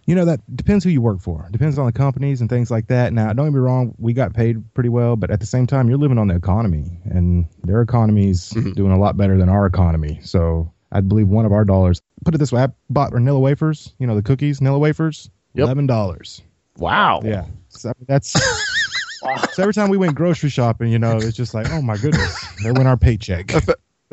You 0.05 0.13
know, 0.13 0.25
that 0.25 0.41
depends 0.55 0.83
who 0.83 0.91
you 0.91 1.01
work 1.01 1.21
for. 1.21 1.47
Depends 1.51 1.79
on 1.79 1.87
the 1.87 1.91
companies 1.91 2.41
and 2.41 2.49
things 2.49 2.69
like 2.69 2.87
that. 2.87 3.11
Now, 3.11 3.33
don't 3.33 3.47
get 3.47 3.53
me 3.53 3.59
wrong, 3.59 3.95
we 3.97 4.13
got 4.13 4.33
paid 4.33 4.73
pretty 4.75 4.89
well, 4.89 5.15
but 5.15 5.31
at 5.31 5.39
the 5.39 5.45
same 5.47 5.65
time, 5.65 5.89
you're 5.89 5.97
living 5.97 6.19
on 6.19 6.27
the 6.27 6.35
economy 6.35 6.99
and 7.05 7.47
their 7.63 7.81
economy's 7.81 8.51
mm-hmm. 8.51 8.73
doing 8.73 8.91
a 8.91 8.99
lot 8.99 9.17
better 9.17 9.37
than 9.37 9.49
our 9.49 9.65
economy. 9.65 10.19
So 10.21 10.71
I 10.91 11.01
believe 11.01 11.27
one 11.27 11.45
of 11.45 11.51
our 11.51 11.65
dollars. 11.65 12.01
Put 12.25 12.35
it 12.35 12.37
this 12.37 12.51
way: 12.51 12.63
I 12.63 12.67
bought 12.89 13.11
vanilla 13.11 13.39
wafers. 13.39 13.93
You 13.99 14.07
know 14.07 14.15
the 14.15 14.21
cookies, 14.21 14.59
vanilla 14.59 14.79
wafers. 14.79 15.29
Yep. 15.53 15.65
Eleven 15.65 15.87
dollars. 15.87 16.41
Wow. 16.77 17.21
Yeah. 17.23 17.45
So 17.69 17.93
that's. 18.07 18.31
so 19.53 19.61
every 19.63 19.73
time 19.73 19.89
we 19.89 19.97
went 19.97 20.15
grocery 20.15 20.49
shopping, 20.49 20.91
you 20.91 20.99
know, 20.99 21.17
it's 21.17 21.35
just 21.35 21.53
like, 21.53 21.69
oh 21.71 21.81
my 21.81 21.97
goodness, 21.97 22.35
there 22.63 22.73
went 22.73 22.87
our 22.87 22.97
paycheck. 22.97 23.51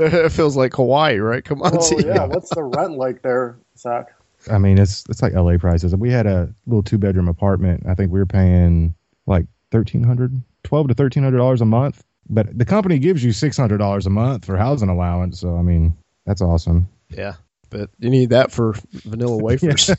It 0.00 0.30
feels 0.30 0.56
like 0.56 0.74
Hawaii, 0.74 1.18
right? 1.18 1.44
Come 1.44 1.60
on. 1.60 1.72
Oh 1.74 1.98
yeah. 1.98 2.24
What's 2.24 2.54
the 2.54 2.62
rent 2.62 2.92
like 2.92 3.22
there, 3.22 3.58
Zach? 3.76 4.14
I 4.48 4.58
mean, 4.58 4.78
it's 4.78 5.04
it's 5.08 5.22
like 5.22 5.32
LA 5.32 5.56
prices. 5.58 5.94
We 5.96 6.10
had 6.10 6.26
a 6.26 6.54
little 6.66 6.84
two 6.84 6.98
bedroom 6.98 7.28
apartment. 7.28 7.84
I 7.86 7.94
think 7.94 8.12
we 8.12 8.20
were 8.20 8.26
paying 8.26 8.94
like 9.26 9.46
thirteen 9.72 10.04
hundred 10.04 10.40
twelve 10.62 10.86
to 10.88 10.94
thirteen 10.94 11.24
hundred 11.24 11.38
dollars 11.38 11.60
a 11.60 11.64
month. 11.64 12.04
But 12.30 12.56
the 12.56 12.64
company 12.64 12.98
gives 12.98 13.24
you 13.24 13.32
six 13.32 13.56
hundred 13.56 13.78
dollars 13.78 14.06
a 14.06 14.10
month 14.10 14.44
for 14.44 14.56
housing 14.56 14.88
allowance. 14.88 15.40
So 15.40 15.56
I 15.56 15.62
mean, 15.62 15.96
that's 16.28 16.42
awesome. 16.42 16.86
Yeah, 17.08 17.34
but 17.70 17.88
you 17.98 18.10
need 18.10 18.28
that 18.30 18.52
for 18.52 18.74
vanilla 18.92 19.36
wafers. 19.42 19.90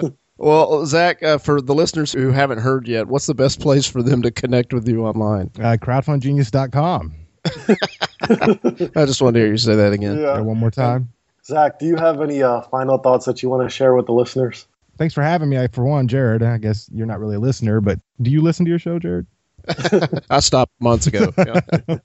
well, 0.38 0.86
Zach, 0.86 1.22
uh, 1.22 1.36
for 1.36 1.60
the 1.60 1.74
listeners 1.74 2.12
who 2.12 2.30
haven't 2.30 2.58
heard 2.58 2.88
yet, 2.88 3.08
what's 3.08 3.26
the 3.26 3.34
best 3.34 3.60
place 3.60 3.86
for 3.86 4.02
them 4.02 4.22
to 4.22 4.30
connect 4.30 4.72
with 4.72 4.88
you 4.88 5.04
online? 5.04 5.50
Uh, 5.58 5.76
crowdfundgenius.com. 5.76 7.14
I 8.96 9.04
just 9.04 9.20
wanted 9.20 9.34
to 9.34 9.44
hear 9.44 9.50
you 9.50 9.58
say 9.58 9.76
that 9.76 9.92
again. 9.92 10.18
Yeah. 10.18 10.40
One 10.40 10.56
more 10.56 10.70
time. 10.70 11.10
Zach, 11.44 11.78
do 11.78 11.84
you 11.84 11.96
have 11.96 12.22
any 12.22 12.42
uh, 12.42 12.62
final 12.62 12.96
thoughts 12.96 13.26
that 13.26 13.42
you 13.42 13.50
want 13.50 13.68
to 13.68 13.68
share 13.68 13.94
with 13.94 14.06
the 14.06 14.12
listeners? 14.12 14.66
Thanks 14.96 15.12
for 15.12 15.22
having 15.22 15.50
me. 15.50 15.58
I, 15.58 15.68
for 15.68 15.84
one, 15.84 16.08
Jared, 16.08 16.42
I 16.42 16.56
guess 16.56 16.88
you're 16.90 17.06
not 17.06 17.20
really 17.20 17.36
a 17.36 17.40
listener, 17.40 17.82
but 17.82 18.00
do 18.22 18.30
you 18.30 18.40
listen 18.40 18.64
to 18.64 18.70
your 18.70 18.78
show, 18.78 18.98
Jared? 18.98 19.26
I 20.30 20.40
stopped 20.40 20.72
months 20.80 21.06
ago. 21.06 21.34
Yeah. 21.36 21.98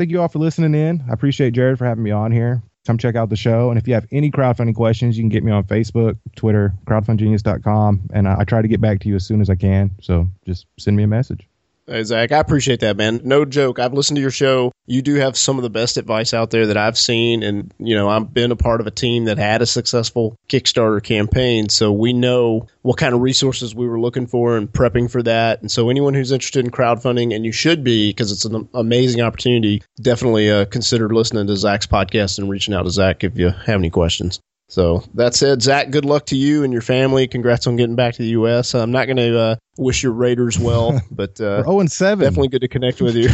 Thank 0.00 0.12
you 0.12 0.22
all 0.22 0.28
for 0.28 0.38
listening 0.38 0.74
in. 0.74 1.04
I 1.10 1.12
appreciate 1.12 1.50
Jared 1.50 1.76
for 1.76 1.84
having 1.84 2.02
me 2.02 2.10
on 2.10 2.32
here. 2.32 2.62
Come 2.86 2.96
check 2.96 3.16
out 3.16 3.28
the 3.28 3.36
show. 3.36 3.68
And 3.68 3.78
if 3.78 3.86
you 3.86 3.92
have 3.92 4.06
any 4.10 4.30
crowdfunding 4.30 4.74
questions, 4.74 5.18
you 5.18 5.22
can 5.22 5.28
get 5.28 5.44
me 5.44 5.52
on 5.52 5.64
Facebook, 5.64 6.16
Twitter, 6.36 6.72
crowdfundgenius.com. 6.86 8.08
And 8.14 8.26
I, 8.26 8.36
I 8.38 8.44
try 8.44 8.62
to 8.62 8.68
get 8.68 8.80
back 8.80 9.00
to 9.00 9.10
you 9.10 9.16
as 9.16 9.26
soon 9.26 9.42
as 9.42 9.50
I 9.50 9.56
can. 9.56 9.90
So 10.00 10.26
just 10.46 10.64
send 10.78 10.96
me 10.96 11.02
a 11.02 11.06
message. 11.06 11.46
Hey, 11.90 12.04
Zach, 12.04 12.30
I 12.30 12.38
appreciate 12.38 12.78
that, 12.80 12.96
man. 12.96 13.20
No 13.24 13.44
joke. 13.44 13.80
I've 13.80 13.94
listened 13.94 14.16
to 14.16 14.20
your 14.20 14.30
show. 14.30 14.70
You 14.86 15.02
do 15.02 15.16
have 15.16 15.36
some 15.36 15.56
of 15.56 15.64
the 15.64 15.70
best 15.70 15.96
advice 15.96 16.32
out 16.32 16.52
there 16.52 16.68
that 16.68 16.76
I've 16.76 16.96
seen. 16.96 17.42
And, 17.42 17.74
you 17.80 17.96
know, 17.96 18.08
I've 18.08 18.32
been 18.32 18.52
a 18.52 18.56
part 18.56 18.80
of 18.80 18.86
a 18.86 18.92
team 18.92 19.24
that 19.24 19.38
had 19.38 19.60
a 19.60 19.66
successful 19.66 20.36
Kickstarter 20.48 21.02
campaign. 21.02 21.68
So 21.68 21.90
we 21.90 22.12
know 22.12 22.68
what 22.82 22.96
kind 22.96 23.12
of 23.12 23.20
resources 23.20 23.74
we 23.74 23.88
were 23.88 23.98
looking 23.98 24.28
for 24.28 24.56
and 24.56 24.72
prepping 24.72 25.10
for 25.10 25.20
that. 25.24 25.62
And 25.62 25.70
so 25.70 25.90
anyone 25.90 26.14
who's 26.14 26.30
interested 26.30 26.64
in 26.64 26.70
crowdfunding, 26.70 27.34
and 27.34 27.44
you 27.44 27.50
should 27.50 27.82
be 27.82 28.10
because 28.10 28.30
it's 28.30 28.44
an 28.44 28.68
amazing 28.72 29.22
opportunity, 29.22 29.82
definitely 30.00 30.48
uh, 30.48 30.66
consider 30.66 31.08
listening 31.08 31.48
to 31.48 31.56
Zach's 31.56 31.88
podcast 31.88 32.38
and 32.38 32.48
reaching 32.48 32.72
out 32.72 32.84
to 32.84 32.90
Zach 32.90 33.24
if 33.24 33.36
you 33.36 33.50
have 33.50 33.80
any 33.80 33.90
questions. 33.90 34.38
So 34.70 35.02
that 35.14 35.34
said, 35.34 35.62
Zach, 35.62 35.90
good 35.90 36.04
luck 36.04 36.26
to 36.26 36.36
you 36.36 36.62
and 36.62 36.72
your 36.72 36.80
family. 36.80 37.26
Congrats 37.26 37.66
on 37.66 37.74
getting 37.74 37.96
back 37.96 38.14
to 38.14 38.22
the 38.22 38.28
U.S. 38.28 38.72
I'm 38.76 38.92
not 38.92 39.06
going 39.06 39.16
to 39.16 39.36
uh, 39.36 39.56
wish 39.76 40.04
your 40.04 40.12
Raiders 40.12 40.60
well, 40.60 41.02
but 41.10 41.40
uh, 41.40 41.64
we're 41.66 41.72
0 41.72 41.86
7. 41.86 42.24
Definitely 42.24 42.48
good 42.48 42.60
to 42.60 42.68
connect 42.68 43.00
with 43.00 43.16
you. 43.16 43.30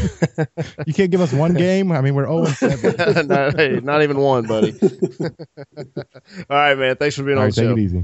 you 0.87 0.95
can't 0.95 1.11
give 1.11 1.21
us 1.21 1.35
one 1.35 1.53
game. 1.53 1.93
I 1.93 2.01
mean, 2.01 2.15
we're 2.15 2.25
0 2.25 2.47
7. 2.47 3.27
not, 3.29 3.55
hey, 3.55 3.81
not 3.83 4.03
even 4.03 4.17
one, 4.17 4.47
buddy. 4.47 4.73
All 6.49 6.57
right, 6.57 6.75
man. 6.75 6.97
Thanks 6.97 7.17
for 7.17 7.23
being 7.23 7.37
All 7.37 7.43
on 7.45 7.49
right, 7.49 7.55
the 7.55 7.61
take 7.61 7.69
show. 7.69 7.77
it 7.77 7.81
easy. 7.81 8.03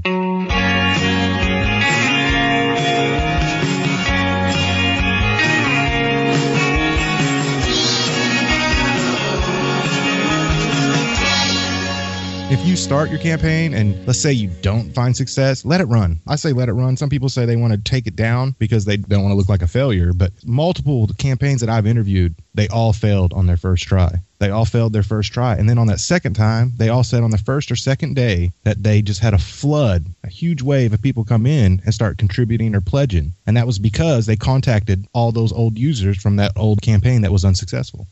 If 12.53 12.63
you 12.67 12.75
start 12.75 13.09
your 13.09 13.17
campaign 13.17 13.73
and 13.73 14.05
let's 14.05 14.19
say 14.19 14.31
you 14.31 14.47
don't 14.61 14.93
find 14.93 15.17
success, 15.17 15.65
let 15.65 15.81
it 15.81 15.85
run. 15.85 16.19
I 16.27 16.35
say 16.35 16.53
let 16.53 16.69
it 16.69 16.73
run. 16.73 16.95
Some 16.95 17.09
people 17.09 17.27
say 17.27 17.47
they 17.47 17.55
want 17.55 17.73
to 17.73 17.79
take 17.79 18.05
it 18.05 18.15
down 18.15 18.53
because 18.59 18.85
they 18.85 18.97
don't 18.97 19.23
want 19.23 19.31
to 19.31 19.35
look 19.35 19.49
like 19.49 19.63
a 19.63 19.67
failure, 19.67 20.13
but 20.13 20.31
multiple 20.45 21.09
campaigns 21.17 21.61
that 21.61 21.69
I've 21.71 21.87
interviewed, 21.87 22.35
they 22.53 22.67
all 22.67 22.93
failed 22.93 23.33
on 23.33 23.47
their 23.47 23.57
first 23.57 23.85
try. 23.85 24.17
They 24.37 24.51
all 24.51 24.65
failed 24.65 24.93
their 24.93 25.01
first 25.01 25.33
try. 25.33 25.55
And 25.55 25.67
then 25.67 25.79
on 25.79 25.87
that 25.87 25.99
second 25.99 26.35
time, 26.35 26.73
they 26.77 26.89
all 26.89 27.03
said 27.03 27.23
on 27.23 27.31
the 27.31 27.39
first 27.39 27.71
or 27.71 27.75
second 27.75 28.13
day 28.15 28.51
that 28.65 28.83
they 28.83 29.01
just 29.01 29.19
had 29.19 29.33
a 29.33 29.39
flood, 29.39 30.05
a 30.23 30.29
huge 30.29 30.61
wave 30.61 30.93
of 30.93 31.01
people 31.01 31.25
come 31.25 31.47
in 31.47 31.81
and 31.85 31.91
start 31.91 32.19
contributing 32.19 32.75
or 32.75 32.81
pledging. 32.81 33.33
And 33.47 33.57
that 33.57 33.65
was 33.65 33.79
because 33.79 34.27
they 34.27 34.35
contacted 34.35 35.07
all 35.11 35.31
those 35.31 35.51
old 35.51 35.75
users 35.75 36.21
from 36.21 36.35
that 36.35 36.51
old 36.55 36.83
campaign 36.83 37.23
that 37.23 37.31
was 37.31 37.45
unsuccessful. 37.45 38.05